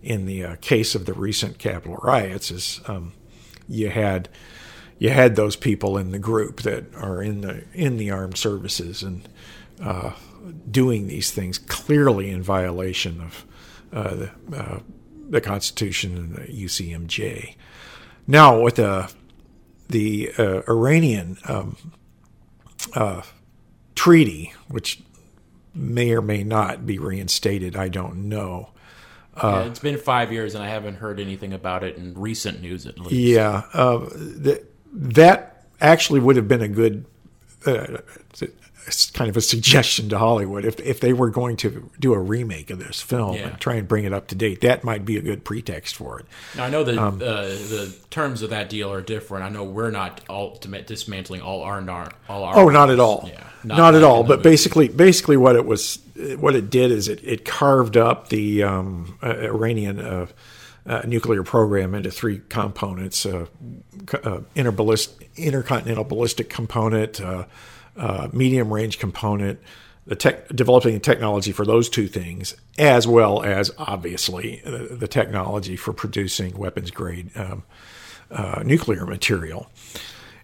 in 0.04 0.26
the 0.26 0.44
uh, 0.44 0.56
case 0.62 0.96
of 0.96 1.06
the 1.06 1.14
recent 1.14 1.60
Capitol 1.60 2.00
riots 2.02 2.52
is 2.52 2.82
um, 2.88 3.14
you 3.68 3.90
had 3.90 4.30
you 4.98 5.10
had 5.10 5.36
those 5.36 5.56
people 5.56 5.98
in 5.98 6.12
the 6.12 6.20
group 6.20 6.62
that 6.62 6.94
are 6.96 7.22
in 7.24 7.42
the 7.42 7.64
in 7.74 7.98
the 7.98 8.12
armed 8.12 8.38
services 8.38 9.02
and 9.02 9.28
uh, 9.82 10.12
doing 10.70 11.08
these 11.08 11.32
things 11.32 11.58
clearly 11.58 12.30
in 12.30 12.44
violation 12.44 13.22
of 13.22 13.46
uh, 13.94 14.16
the 14.16 14.32
uh, 14.56 14.80
the 15.30 15.42
Constitution 15.42 16.16
and 16.18 16.36
the 16.36 16.66
UCMJ. 16.66 17.56
Now 18.28 18.60
with 18.60 18.76
the 18.76 19.12
the 19.90 20.32
uh, 20.38 20.62
Iranian 20.68 21.38
um, 21.46 21.78
treaty, 24.02 24.52
which 24.68 25.00
may 25.76 26.12
or 26.12 26.24
may 26.24 26.44
not 26.44 26.88
be 26.88 26.98
reinstated. 26.98 27.76
I 27.76 27.88
don't 27.88 28.30
know. 28.30 28.72
Uh, 29.36 29.62
yeah, 29.62 29.70
it's 29.70 29.80
been 29.80 30.00
five 30.00 30.32
years, 30.32 30.56
and 30.56 30.64
I 30.64 30.70
haven't 30.70 30.96
heard 30.96 31.20
anything 31.20 31.54
about 31.54 31.84
it 31.84 31.98
in 31.98 32.16
recent 32.16 32.64
news, 32.64 32.88
at 32.88 32.98
least. 32.98 33.12
Yeah, 33.12 33.62
uh, 33.74 34.00
that 34.10 34.66
that 34.92 35.68
actually 35.80 36.20
would 36.20 36.36
have 36.36 36.48
been 36.48 36.64
a 36.64 36.68
good 36.68 37.06
uh, 37.68 38.00
kind 39.14 39.30
of 39.30 39.38
a 39.38 39.42
suggestion 39.42 40.10
to 40.10 40.18
Hollywood 40.18 40.66
if 40.66 40.80
if 40.80 41.00
they 41.00 41.14
were 41.14 41.30
going 41.30 41.58
to 41.58 41.90
do 42.00 42.14
a 42.14 42.20
remake 42.20 42.70
of 42.70 42.80
this 42.80 43.02
film 43.02 43.36
yeah. 43.36 43.50
and 43.50 43.60
try 43.60 43.76
and 43.76 43.88
bring 43.88 44.06
it 44.06 44.14
up 44.14 44.28
to 44.28 44.36
date. 44.36 44.62
That 44.62 44.84
might 44.84 45.06
be 45.06 45.18
a 45.18 45.22
good 45.22 45.44
pretext 45.44 45.96
for 45.96 46.20
it. 46.20 46.26
Now, 46.56 46.66
I 46.66 46.70
know 46.70 46.84
that 46.84 46.98
um, 46.98 47.16
uh, 47.16 47.44
the 47.44 47.96
terms 48.10 48.42
of 48.42 48.50
that 48.50 48.70
deal 48.70 48.92
are 48.92 49.02
different. 49.02 49.46
I 49.46 49.50
know 49.50 49.64
we're 49.64 49.92
not 49.92 50.22
ultimate 50.30 50.88
dismantling 50.88 51.42
all 51.42 51.62
our 51.62 51.82
all 52.30 52.44
our. 52.44 52.58
Oh, 52.58 52.70
not 52.70 52.90
at 52.90 53.00
all. 53.00 53.30
Yeah, 53.32 53.44
not, 53.64 53.78
not 53.78 53.96
at 53.96 54.04
all. 54.04 54.24
But 54.24 54.40
movie. 54.40 54.50
basically, 54.50 54.88
basically, 54.88 55.38
what 55.38 55.56
it 55.56 55.66
was, 55.66 56.00
what 56.38 56.56
it 56.56 56.70
did 56.70 56.92
is 56.92 57.08
it 57.08 57.24
it 57.24 57.46
carved 57.46 57.98
up 57.98 58.30
the 58.30 58.64
um, 58.64 59.18
uh, 59.22 59.36
Iranian. 59.38 60.00
Uh, 60.00 60.28
uh, 60.84 61.02
nuclear 61.06 61.44
program 61.44 61.94
into 61.94 62.10
three 62.10 62.42
components: 62.50 63.24
uh, 63.24 63.46
uh, 64.24 64.40
intercontinental 64.56 66.04
ballistic 66.04 66.50
component, 66.50 67.22
uh, 67.98 68.30
medium 68.32 68.74
range 68.74 69.00
component, 69.00 69.60
the 70.08 70.16
tech, 70.16 70.48
developing 70.50 70.94
the 70.94 71.00
technology 71.00 71.52
for 71.52 71.66
those 71.66 71.90
two 71.90 72.08
things, 72.08 72.56
as 72.78 73.08
well 73.08 73.44
as 73.44 73.72
obviously 73.78 74.62
the, 74.66 74.96
the 75.00 75.08
technology 75.08 75.76
for 75.76 75.94
producing 75.94 76.58
weapons 76.58 76.92
grade 76.92 77.30
um, 77.36 77.64
uh, 78.32 78.64
nuclear 78.66 79.06
material. 79.06 79.70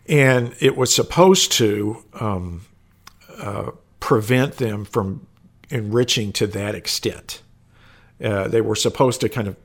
And 0.07 0.55
it 0.60 0.77
was 0.77 0.93
supposed 0.93 1.51
to 1.53 2.03
um, 2.13 2.65
uh, 3.38 3.71
prevent 3.99 4.57
them 4.57 4.86
from 4.86 5.27
enriching 5.69 6.31
to 6.33 6.47
that 6.47 6.75
extent. 6.75 7.41
Uh, 8.23 8.47
they 8.47 8.62
were 8.62 8.75
supposed 8.75 9.21
to 9.21 9.29
kind 9.29 9.47
of 9.47 9.55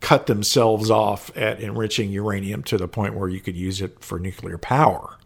cut 0.00 0.26
themselves 0.26 0.90
off 0.90 1.34
at 1.36 1.60
enriching 1.60 2.10
uranium 2.10 2.62
to 2.62 2.76
the 2.76 2.88
point 2.88 3.14
where 3.14 3.28
you 3.28 3.40
could 3.40 3.56
use 3.56 3.80
it 3.80 4.02
for 4.04 4.18
nuclear 4.18 4.58
power. 4.58 5.16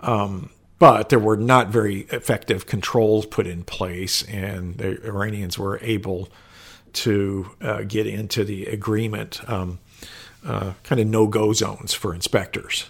Um, 0.00 0.50
but 0.80 1.10
there 1.10 1.18
were 1.18 1.36
not 1.36 1.68
very 1.68 2.00
effective 2.10 2.66
controls 2.66 3.26
put 3.26 3.46
in 3.46 3.62
place, 3.62 4.22
and 4.24 4.78
the 4.78 5.06
Iranians 5.06 5.58
were 5.58 5.78
able 5.82 6.30
to 6.94 7.50
uh, 7.60 7.82
get 7.82 8.06
into 8.06 8.44
the 8.44 8.64
agreement 8.64 9.46
um, 9.48 9.78
uh, 10.44 10.72
kind 10.82 10.98
of 10.98 11.06
no 11.06 11.26
go 11.26 11.52
zones 11.52 11.92
for 11.92 12.14
inspectors 12.14 12.88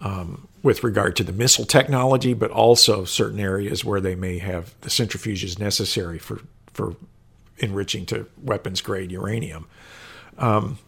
um, 0.00 0.48
with 0.64 0.82
regard 0.82 1.14
to 1.14 1.22
the 1.22 1.32
missile 1.32 1.64
technology, 1.64 2.34
but 2.34 2.50
also 2.50 3.04
certain 3.04 3.38
areas 3.38 3.84
where 3.84 4.00
they 4.00 4.16
may 4.16 4.38
have 4.38 4.74
the 4.80 4.90
centrifuges 4.90 5.56
necessary 5.56 6.18
for, 6.18 6.40
for 6.72 6.96
enriching 7.58 8.04
to 8.04 8.26
weapons 8.42 8.80
grade 8.80 9.12
uranium. 9.12 9.66
Um, 10.36 10.78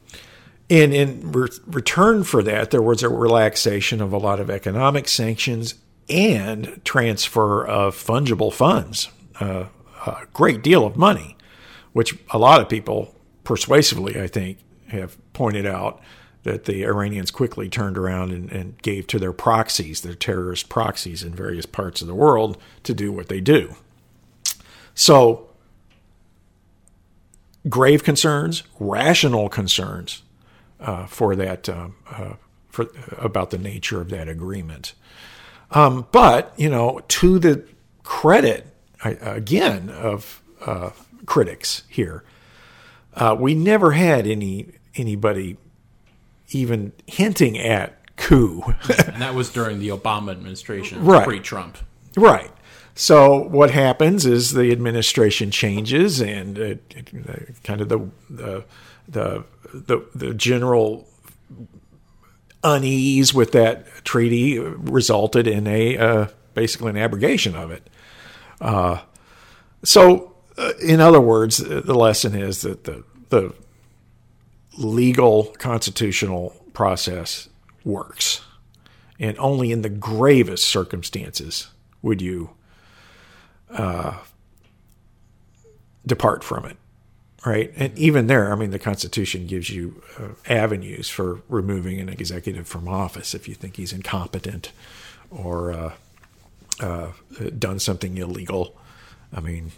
and 0.69 0.93
in 0.93 1.31
re- 1.31 1.49
return 1.69 2.25
for 2.25 2.43
that, 2.43 2.73
there 2.73 2.83
was 2.83 3.05
a 3.05 3.09
relaxation 3.09 4.01
of 4.01 4.13
a 4.13 4.19
lot 4.19 4.41
of 4.41 4.51
economic 4.51 5.07
sanctions 5.07 5.77
and 6.09 6.81
transfer 6.85 7.67
of 7.67 7.97
fungible 7.97 8.53
funds, 8.53 9.09
uh, 9.41 9.67
a 10.07 10.27
great 10.33 10.63
deal 10.63 10.85
of 10.85 10.97
money, 10.97 11.37
which 11.93 12.17
a 12.31 12.39
lot 12.39 12.61
of 12.61 12.69
people 12.69 13.15
persuasively, 13.45 14.21
I 14.21 14.27
think, 14.27 14.59
have 14.89 15.17
pointed 15.33 15.67
out 15.67 16.01
that 16.47 16.65
the 16.65 16.85
Iranians 16.85 17.33
quickly 17.33 17.69
turned 17.69 17.99
around 17.99 18.31
and, 18.31 18.53
and, 18.53 18.81
gave 18.81 19.09
to 19.09 19.19
their 19.19 19.33
proxies, 19.33 20.03
their 20.03 20.15
terrorist 20.15 20.69
proxies 20.69 21.25
in 21.25 21.35
various 21.35 21.67
parts 21.67 22.01
of 22.01 22.07
the 22.07 22.15
world 22.15 22.57
to 22.85 22.95
do 22.95 23.11
what 23.11 23.29
they 23.29 23.41
do. 23.41 23.75
So, 24.95 25.49
grave 27.69 28.05
concerns, 28.05 28.63
rational 28.79 29.49
concerns 29.49 30.23
uh, 30.79 31.07
for 31.07 31.35
that, 31.35 31.69
uh, 31.69 31.89
uh 32.11 32.35
for, 32.69 32.87
about 33.19 33.51
the 33.51 33.59
nature 33.59 34.01
of 34.01 34.11
that 34.11 34.29
agreement. 34.29 34.93
Um, 35.71 36.07
but, 36.13 36.53
you 36.57 36.69
know, 36.69 37.01
to 37.09 37.39
the 37.39 37.65
credit, 38.03 38.67
again, 39.05 39.91
of 39.91 40.43
uh, 40.65 40.91
critics 41.27 41.83
here, 41.89 42.25
uh, 43.15 43.37
we 43.39 43.55
never 43.55 43.93
had 43.93 44.27
any 44.27 44.69
anybody 44.95 45.57
even 46.51 46.93
hinting 47.07 47.59
at 47.59 48.17
coup. 48.17 48.63
and 49.07 49.21
that 49.21 49.35
was 49.35 49.51
during 49.51 49.79
the 49.79 49.89
Obama 49.89 50.31
administration, 50.31 51.05
right. 51.05 51.27
pre-Trump. 51.27 51.79
Right. 52.17 52.51
So 52.95 53.37
what 53.37 53.73
happens 53.73 54.25
is 54.25 54.53
the 54.53 54.73
administration 54.73 55.51
changes, 55.51 56.21
and 56.21 56.57
it, 56.57 56.95
it, 56.97 57.63
kind 57.63 57.83
of 57.83 57.91
the, 57.91 58.09
the 58.31 58.65
the 59.07 59.45
the 59.73 60.07
the 60.15 60.33
general 60.33 61.07
unease 62.67 63.33
with 63.33 63.53
that 63.53 63.87
treaty 64.05 64.59
resulted 64.59 65.47
in 65.47 65.67
a 65.67 65.97
uh, 65.97 66.27
basically 66.55 66.91
an 66.91 66.97
abrogation 66.97 67.55
of 67.55 67.71
it. 67.71 67.89
Uh, 68.61 69.01
so, 69.85 70.35
uh, 70.59 70.73
in 70.83 71.01
other 71.01 71.21
words, 71.21 71.59
the 71.59 71.95
lesson 71.95 72.35
is 72.35 72.63
that 72.63 72.85
the 72.85 73.05
the 73.29 73.55
legal 74.77 75.45
constitutional 75.59 76.55
process 76.73 77.49
works, 77.85 78.43
and 79.19 79.39
only 79.39 79.71
in 79.71 79.83
the 79.83 79.89
gravest 79.89 80.65
circumstances 80.65 81.69
would 82.03 82.21
you 82.21 82.51
uh, 83.71 84.19
depart 86.05 86.43
from 86.43 86.65
it 86.65 86.77
right? 87.47 87.73
And 87.77 87.97
even 87.97 88.27
there, 88.27 88.53
I 88.53 88.57
mean, 88.57 88.71
the 88.71 88.79
Constitution 88.79 89.47
gives 89.47 89.71
you 89.71 90.03
uh, 90.19 90.31
avenues 90.47 91.09
for 91.09 91.43
removing 91.49 92.01
an 92.01 92.09
executive 92.09 92.67
from 92.67 92.89
office 92.89 93.35
if 93.35 93.47
you 93.47 93.55
think 93.55 93.77
he's 93.77 93.93
incompetent 93.93 94.73
or 95.31 95.73
uh, 95.73 95.93
uh, 96.81 97.13
done 97.57 97.79
something 97.79 98.19
illegal. 98.19 98.77
I 99.33 99.41
mean, 99.41 99.71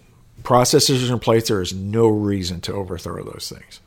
processes 0.43 1.09
are 1.09 1.13
in 1.13 1.21
place. 1.21 1.49
There 1.49 1.61
is 1.61 1.75
no 1.75 2.09
reason 2.09 2.63
to 2.63 2.73
overthrow 2.73 3.23
those 3.23 3.53
things. 3.55 3.81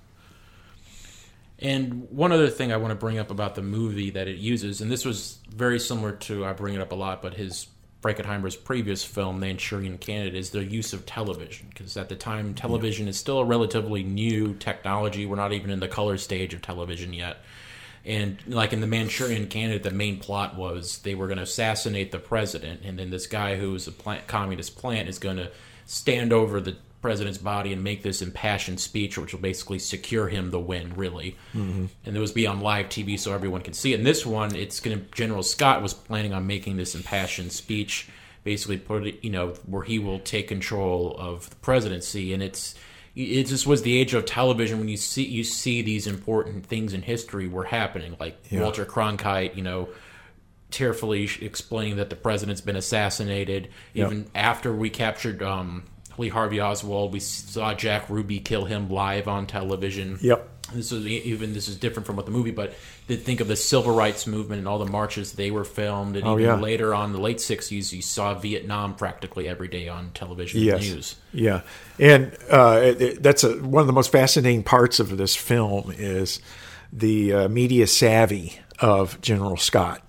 And 1.57 2.07
one 2.11 2.31
other 2.31 2.49
thing 2.49 2.71
I 2.71 2.77
want 2.77 2.91
to 2.91 2.95
bring 2.95 3.17
up 3.17 3.31
about 3.31 3.55
the 3.55 3.61
movie 3.61 4.11
that 4.11 4.27
it 4.27 4.37
uses, 4.37 4.81
and 4.81 4.91
this 4.91 5.05
was 5.05 5.39
very 5.49 5.79
similar 5.79 6.11
to 6.13 6.45
I 6.45 6.53
bring 6.53 6.75
it 6.75 6.81
up 6.81 6.91
a 6.91 6.95
lot, 6.95 7.21
but 7.21 7.33
his 7.33 7.67
Frankenheimer's 8.01 8.55
previous 8.55 9.03
film, 9.03 9.39
The 9.39 9.47
Manchurian 9.47 9.97
Candidate, 9.97 10.35
is 10.35 10.49
the 10.49 10.63
use 10.63 10.91
of 10.93 11.05
television. 11.05 11.67
Because 11.69 11.95
at 11.97 12.09
the 12.09 12.15
time, 12.15 12.53
television 12.53 13.07
is 13.07 13.17
still 13.17 13.39
a 13.39 13.45
relatively 13.45 14.03
new 14.03 14.55
technology. 14.55 15.25
We're 15.25 15.35
not 15.35 15.53
even 15.53 15.69
in 15.69 15.79
the 15.79 15.87
color 15.87 16.17
stage 16.17 16.53
of 16.53 16.61
television 16.61 17.13
yet. 17.13 17.37
And 18.03 18.39
like 18.47 18.73
in 18.73 18.81
the 18.81 18.87
Manchurian 18.87 19.47
Candidate, 19.47 19.83
the 19.83 19.91
main 19.91 20.19
plot 20.19 20.55
was 20.55 20.97
they 20.99 21.13
were 21.13 21.27
going 21.27 21.37
to 21.37 21.43
assassinate 21.43 22.11
the 22.11 22.17
president, 22.17 22.81
and 22.83 22.97
then 22.97 23.11
this 23.11 23.27
guy 23.27 23.57
who 23.57 23.73
was 23.73 23.87
a 23.87 23.91
plant, 23.91 24.25
communist 24.27 24.75
plant 24.75 25.07
is 25.07 25.19
going 25.19 25.37
to 25.37 25.51
stand 25.85 26.33
over 26.33 26.59
the 26.59 26.77
president's 27.01 27.39
body 27.39 27.73
and 27.73 27.83
make 27.83 28.03
this 28.03 28.21
impassioned 28.21 28.79
speech, 28.79 29.17
which 29.17 29.33
will 29.33 29.41
basically 29.41 29.79
secure 29.79 30.27
him 30.27 30.51
the 30.51 30.59
win, 30.59 30.93
really. 30.95 31.35
Mm-hmm. 31.53 31.85
And 32.05 32.17
it 32.17 32.19
was 32.19 32.31
be 32.31 32.47
on 32.47 32.61
live 32.61 32.87
TV 32.87 33.19
so 33.19 33.33
everyone 33.33 33.61
can 33.61 33.73
see. 33.73 33.93
In 33.93 34.03
this 34.03 34.25
one, 34.25 34.55
it's 34.55 34.79
going 34.79 34.99
to 34.99 35.05
General 35.11 35.43
Scott 35.43 35.81
was 35.81 35.93
planning 35.93 36.33
on 36.33 36.45
making 36.45 36.77
this 36.77 36.95
impassioned 36.95 37.51
speech, 37.51 38.07
basically 38.43 38.77
put 38.77 39.07
it, 39.07 39.23
you 39.23 39.31
know, 39.31 39.49
where 39.65 39.83
he 39.83 39.99
will 39.99 40.19
take 40.19 40.47
control 40.47 41.15
of 41.17 41.49
the 41.49 41.55
presidency, 41.57 42.33
and 42.33 42.43
it's 42.43 42.75
it 43.13 43.43
just 43.43 43.67
was 43.67 43.81
the 43.81 43.97
age 43.97 44.13
of 44.13 44.25
television 44.25 44.79
when 44.79 44.87
you 44.87 44.95
see 44.95 45.25
you 45.25 45.43
see 45.43 45.81
these 45.81 46.07
important 46.07 46.65
things 46.65 46.93
in 46.93 47.01
history 47.01 47.47
were 47.47 47.65
happening, 47.65 48.15
like 48.19 48.37
yeah. 48.49 48.61
Walter 48.61 48.85
Cronkite, 48.85 49.55
you 49.55 49.63
know, 49.63 49.89
tearfully 50.69 51.29
explaining 51.41 51.97
that 51.97 52.09
the 52.09 52.15
president's 52.15 52.61
been 52.61 52.77
assassinated. 52.77 53.69
Even 53.93 54.19
yep. 54.19 54.27
after 54.33 54.73
we 54.73 54.89
captured 54.89 55.43
um, 55.43 55.83
Lee 56.21 56.29
Harvey 56.29 56.62
Oswald, 56.62 57.12
we 57.12 57.19
saw 57.19 57.73
Jack 57.73 58.10
Ruby 58.10 58.39
kill 58.39 58.65
him 58.65 58.89
live 58.89 59.27
on 59.27 59.47
television. 59.47 60.17
Yep. 60.21 60.47
This 60.73 60.91
is 60.93 61.05
even 61.05 61.53
this 61.53 61.67
is 61.67 61.75
different 61.75 62.05
from 62.07 62.15
what 62.15 62.25
the 62.25 62.31
movie, 62.31 62.51
but 62.51 62.73
think 63.07 63.41
of 63.41 63.49
the 63.49 63.57
civil 63.57 63.93
rights 63.93 64.25
movement 64.25 64.60
and 64.60 64.67
all 64.67 64.79
the 64.79 64.86
marches 64.86 65.34
they 65.34 65.51
were 65.51 65.65
filmed, 65.65 66.15
and 66.15 66.25
oh, 66.25 66.39
even 66.39 66.45
yeah. 66.45 66.55
later 66.55 66.93
on, 66.93 67.12
the 67.12 67.19
late 67.19 67.39
'60s, 67.39 67.91
you 67.91 68.01
saw 68.01 68.36
Vietnam 68.36 68.95
practically 68.95 69.49
every 69.49 69.67
day 69.67 69.89
on 69.89 70.12
television 70.12 70.62
yes. 70.62 70.79
news. 70.81 71.15
Yeah, 71.34 71.62
and 71.99 72.38
uh, 72.49 72.79
it, 72.81 73.21
that's 73.21 73.43
a, 73.43 73.57
one 73.57 73.81
of 73.81 73.88
the 73.88 73.93
most 73.93 74.13
fascinating 74.13 74.63
parts 74.63 75.01
of 75.01 75.17
this 75.17 75.36
film 75.36 75.91
is 75.91 76.39
the 76.93 77.34
uh, 77.34 77.47
media 77.49 77.86
savvy 77.86 78.60
of 78.79 79.19
General 79.19 79.57
Scott 79.57 80.07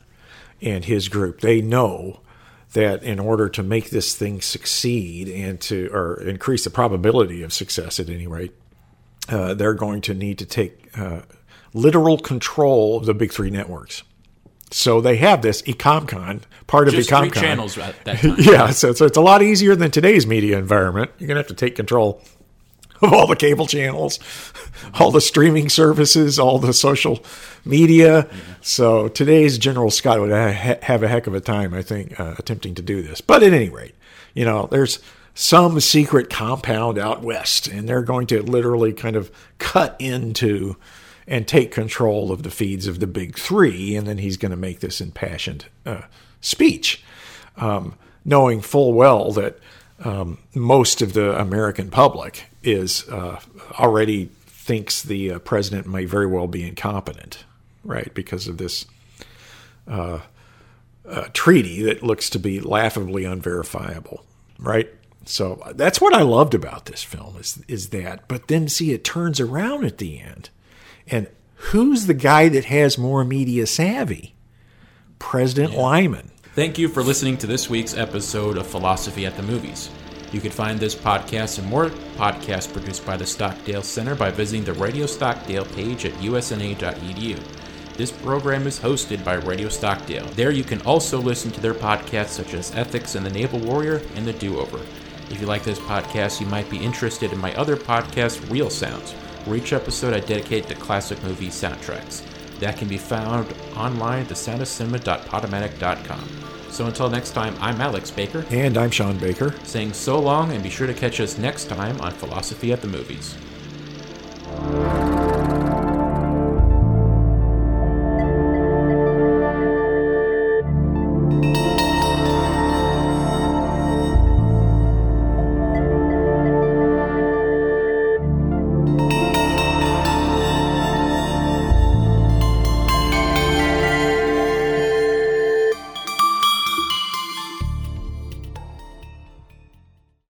and 0.60 0.84
his 0.84 1.08
group. 1.08 1.40
They 1.40 1.60
know 1.60 2.20
that 2.72 3.02
in 3.02 3.18
order 3.18 3.48
to 3.50 3.62
make 3.62 3.90
this 3.90 4.14
thing 4.14 4.40
succeed 4.40 5.28
and 5.28 5.60
to 5.60 5.90
or 5.92 6.20
increase 6.22 6.64
the 6.64 6.70
probability 6.70 7.42
of 7.42 7.52
success 7.52 8.00
at 8.00 8.08
any 8.08 8.26
rate, 8.26 8.54
uh, 9.28 9.54
they're 9.54 9.74
going 9.74 10.00
to 10.02 10.14
need 10.14 10.38
to 10.38 10.46
take 10.46 10.88
uh, 10.98 11.20
literal 11.74 12.18
control 12.18 12.96
of 12.96 13.06
the 13.06 13.14
big 13.14 13.32
three 13.32 13.50
networks. 13.50 14.02
So 14.70 15.02
they 15.02 15.16
have 15.16 15.42
this 15.42 15.60
Ecomcon, 15.62 16.42
part 16.66 16.88
Just 16.88 17.10
of 17.10 17.18
Ecomcon. 17.18 17.32
Three 17.32 17.42
channels 17.42 17.76
at 17.76 18.04
that 18.04 18.18
time. 18.20 18.36
yeah, 18.38 18.70
so, 18.70 18.92
so 18.94 19.04
it's 19.04 19.18
a 19.18 19.22
lot 19.22 19.42
easier 19.42 19.76
than 19.76 19.90
today's 19.90 20.26
media 20.26 20.58
environment. 20.58 21.10
You're 21.18 21.28
going 21.28 21.36
to 21.36 21.40
have 21.40 21.48
to 21.48 21.54
take 21.54 21.76
control 21.76 22.22
of 23.02 23.12
all 23.12 23.26
the 23.26 23.36
cable 23.36 23.66
channels, 23.66 24.18
all 24.94 25.10
the 25.10 25.20
streaming 25.20 25.68
services, 25.68 26.38
all 26.38 26.58
the 26.58 26.72
social 26.72 27.24
media. 27.64 28.28
Yeah. 28.30 28.38
So 28.60 29.08
today's 29.08 29.58
General 29.58 29.90
Scott 29.90 30.20
would 30.20 30.30
ha- 30.30 30.78
have 30.82 31.02
a 31.02 31.08
heck 31.08 31.26
of 31.26 31.34
a 31.34 31.40
time, 31.40 31.74
I 31.74 31.82
think, 31.82 32.18
uh, 32.18 32.36
attempting 32.38 32.74
to 32.76 32.82
do 32.82 33.02
this. 33.02 33.20
But 33.20 33.42
at 33.42 33.52
any 33.52 33.68
rate, 33.68 33.94
you 34.34 34.44
know, 34.44 34.68
there's 34.70 35.00
some 35.34 35.80
secret 35.80 36.30
compound 36.30 36.98
out 36.98 37.22
west, 37.22 37.66
and 37.66 37.88
they're 37.88 38.02
going 38.02 38.26
to 38.28 38.42
literally 38.42 38.92
kind 38.92 39.16
of 39.16 39.30
cut 39.58 39.96
into 39.98 40.76
and 41.26 41.46
take 41.46 41.70
control 41.70 42.32
of 42.32 42.42
the 42.42 42.50
feeds 42.50 42.86
of 42.86 43.00
the 43.00 43.06
big 43.06 43.38
three, 43.38 43.96
and 43.96 44.06
then 44.06 44.18
he's 44.18 44.36
going 44.36 44.50
to 44.50 44.56
make 44.56 44.80
this 44.80 45.00
impassioned 45.00 45.66
uh, 45.86 46.02
speech, 46.40 47.02
um, 47.56 47.94
knowing 48.24 48.60
full 48.60 48.92
well 48.92 49.30
that 49.32 49.58
um, 50.04 50.38
most 50.54 51.02
of 51.02 51.12
the 51.12 51.38
American 51.38 51.90
public 51.90 52.46
is 52.62 53.08
uh, 53.08 53.40
already 53.78 54.26
thinks 54.46 55.02
the 55.02 55.32
uh, 55.32 55.38
president 55.40 55.86
may 55.86 56.04
very 56.04 56.26
well 56.26 56.46
be 56.46 56.66
incompetent, 56.66 57.44
right, 57.84 58.12
because 58.14 58.48
of 58.48 58.58
this 58.58 58.86
uh, 59.88 60.20
uh, 61.08 61.28
treaty 61.32 61.82
that 61.82 62.02
looks 62.02 62.30
to 62.30 62.38
be 62.38 62.60
laughably 62.60 63.24
unverifiable, 63.24 64.24
right? 64.58 64.88
So 65.24 65.62
that's 65.74 66.00
what 66.00 66.14
I 66.14 66.22
loved 66.22 66.54
about 66.54 66.86
this 66.86 67.02
film 67.02 67.36
is 67.36 67.62
is 67.68 67.90
that. 67.90 68.26
But 68.28 68.48
then 68.48 68.68
see, 68.68 68.92
it 68.92 69.04
turns 69.04 69.40
around 69.40 69.84
at 69.84 69.98
the 69.98 70.18
end, 70.18 70.50
and 71.06 71.28
who's 71.54 72.06
the 72.06 72.14
guy 72.14 72.48
that 72.48 72.66
has 72.66 72.98
more 72.98 73.24
media 73.24 73.66
savvy? 73.66 74.34
President 75.18 75.74
yeah. 75.74 75.80
Lyman. 75.80 76.30
Thank 76.54 76.76
you 76.76 76.86
for 76.88 77.02
listening 77.02 77.38
to 77.38 77.46
this 77.46 77.70
week's 77.70 77.96
episode 77.96 78.58
of 78.58 78.66
Philosophy 78.66 79.24
at 79.24 79.38
the 79.38 79.42
Movies. 79.42 79.88
You 80.32 80.40
can 80.42 80.50
find 80.50 80.78
this 80.78 80.94
podcast 80.94 81.58
and 81.58 81.66
more 81.66 81.86
podcasts 82.18 82.70
produced 82.70 83.06
by 83.06 83.16
the 83.16 83.24
Stockdale 83.24 83.82
Center 83.82 84.14
by 84.14 84.30
visiting 84.30 84.62
the 84.62 84.74
Radio 84.74 85.06
Stockdale 85.06 85.64
page 85.64 86.04
at 86.04 86.12
usna.edu. 86.20 87.40
This 87.96 88.10
program 88.10 88.66
is 88.66 88.78
hosted 88.78 89.24
by 89.24 89.36
Radio 89.36 89.70
Stockdale. 89.70 90.26
There 90.32 90.50
you 90.50 90.62
can 90.62 90.82
also 90.82 91.18
listen 91.22 91.50
to 91.52 91.60
their 91.62 91.72
podcasts 91.72 92.36
such 92.36 92.52
as 92.52 92.74
Ethics 92.74 93.14
and 93.14 93.24
the 93.24 93.30
Naval 93.30 93.60
Warrior 93.60 94.02
and 94.14 94.26
The 94.26 94.34
Do 94.34 94.60
Over. 94.60 94.80
If 95.30 95.40
you 95.40 95.46
like 95.46 95.64
this 95.64 95.78
podcast, 95.78 96.38
you 96.38 96.46
might 96.48 96.68
be 96.68 96.84
interested 96.84 97.32
in 97.32 97.38
my 97.38 97.54
other 97.54 97.78
podcast, 97.78 98.50
Real 98.50 98.68
Sounds, 98.68 99.12
where 99.46 99.56
each 99.56 99.72
episode 99.72 100.12
I 100.12 100.20
dedicate 100.20 100.68
to 100.68 100.74
classic 100.74 101.22
movie 101.22 101.48
soundtracks. 101.48 102.26
That 102.62 102.76
can 102.76 102.86
be 102.86 102.96
found 102.96 103.52
online 103.76 104.22
at 104.22 104.28
thesoundofcinema.podomatic.com. 104.28 106.28
So 106.70 106.86
until 106.86 107.10
next 107.10 107.32
time, 107.32 107.56
I'm 107.60 107.80
Alex 107.80 108.12
Baker. 108.12 108.46
And 108.50 108.78
I'm 108.78 108.92
Sean 108.92 109.18
Baker. 109.18 109.52
Saying 109.64 109.94
so 109.94 110.20
long, 110.20 110.52
and 110.52 110.62
be 110.62 110.70
sure 110.70 110.86
to 110.86 110.94
catch 110.94 111.18
us 111.18 111.38
next 111.38 111.64
time 111.64 112.00
on 112.00 112.12
Philosophy 112.12 112.72
at 112.72 112.80
the 112.80 112.86
Movies. 112.86 113.34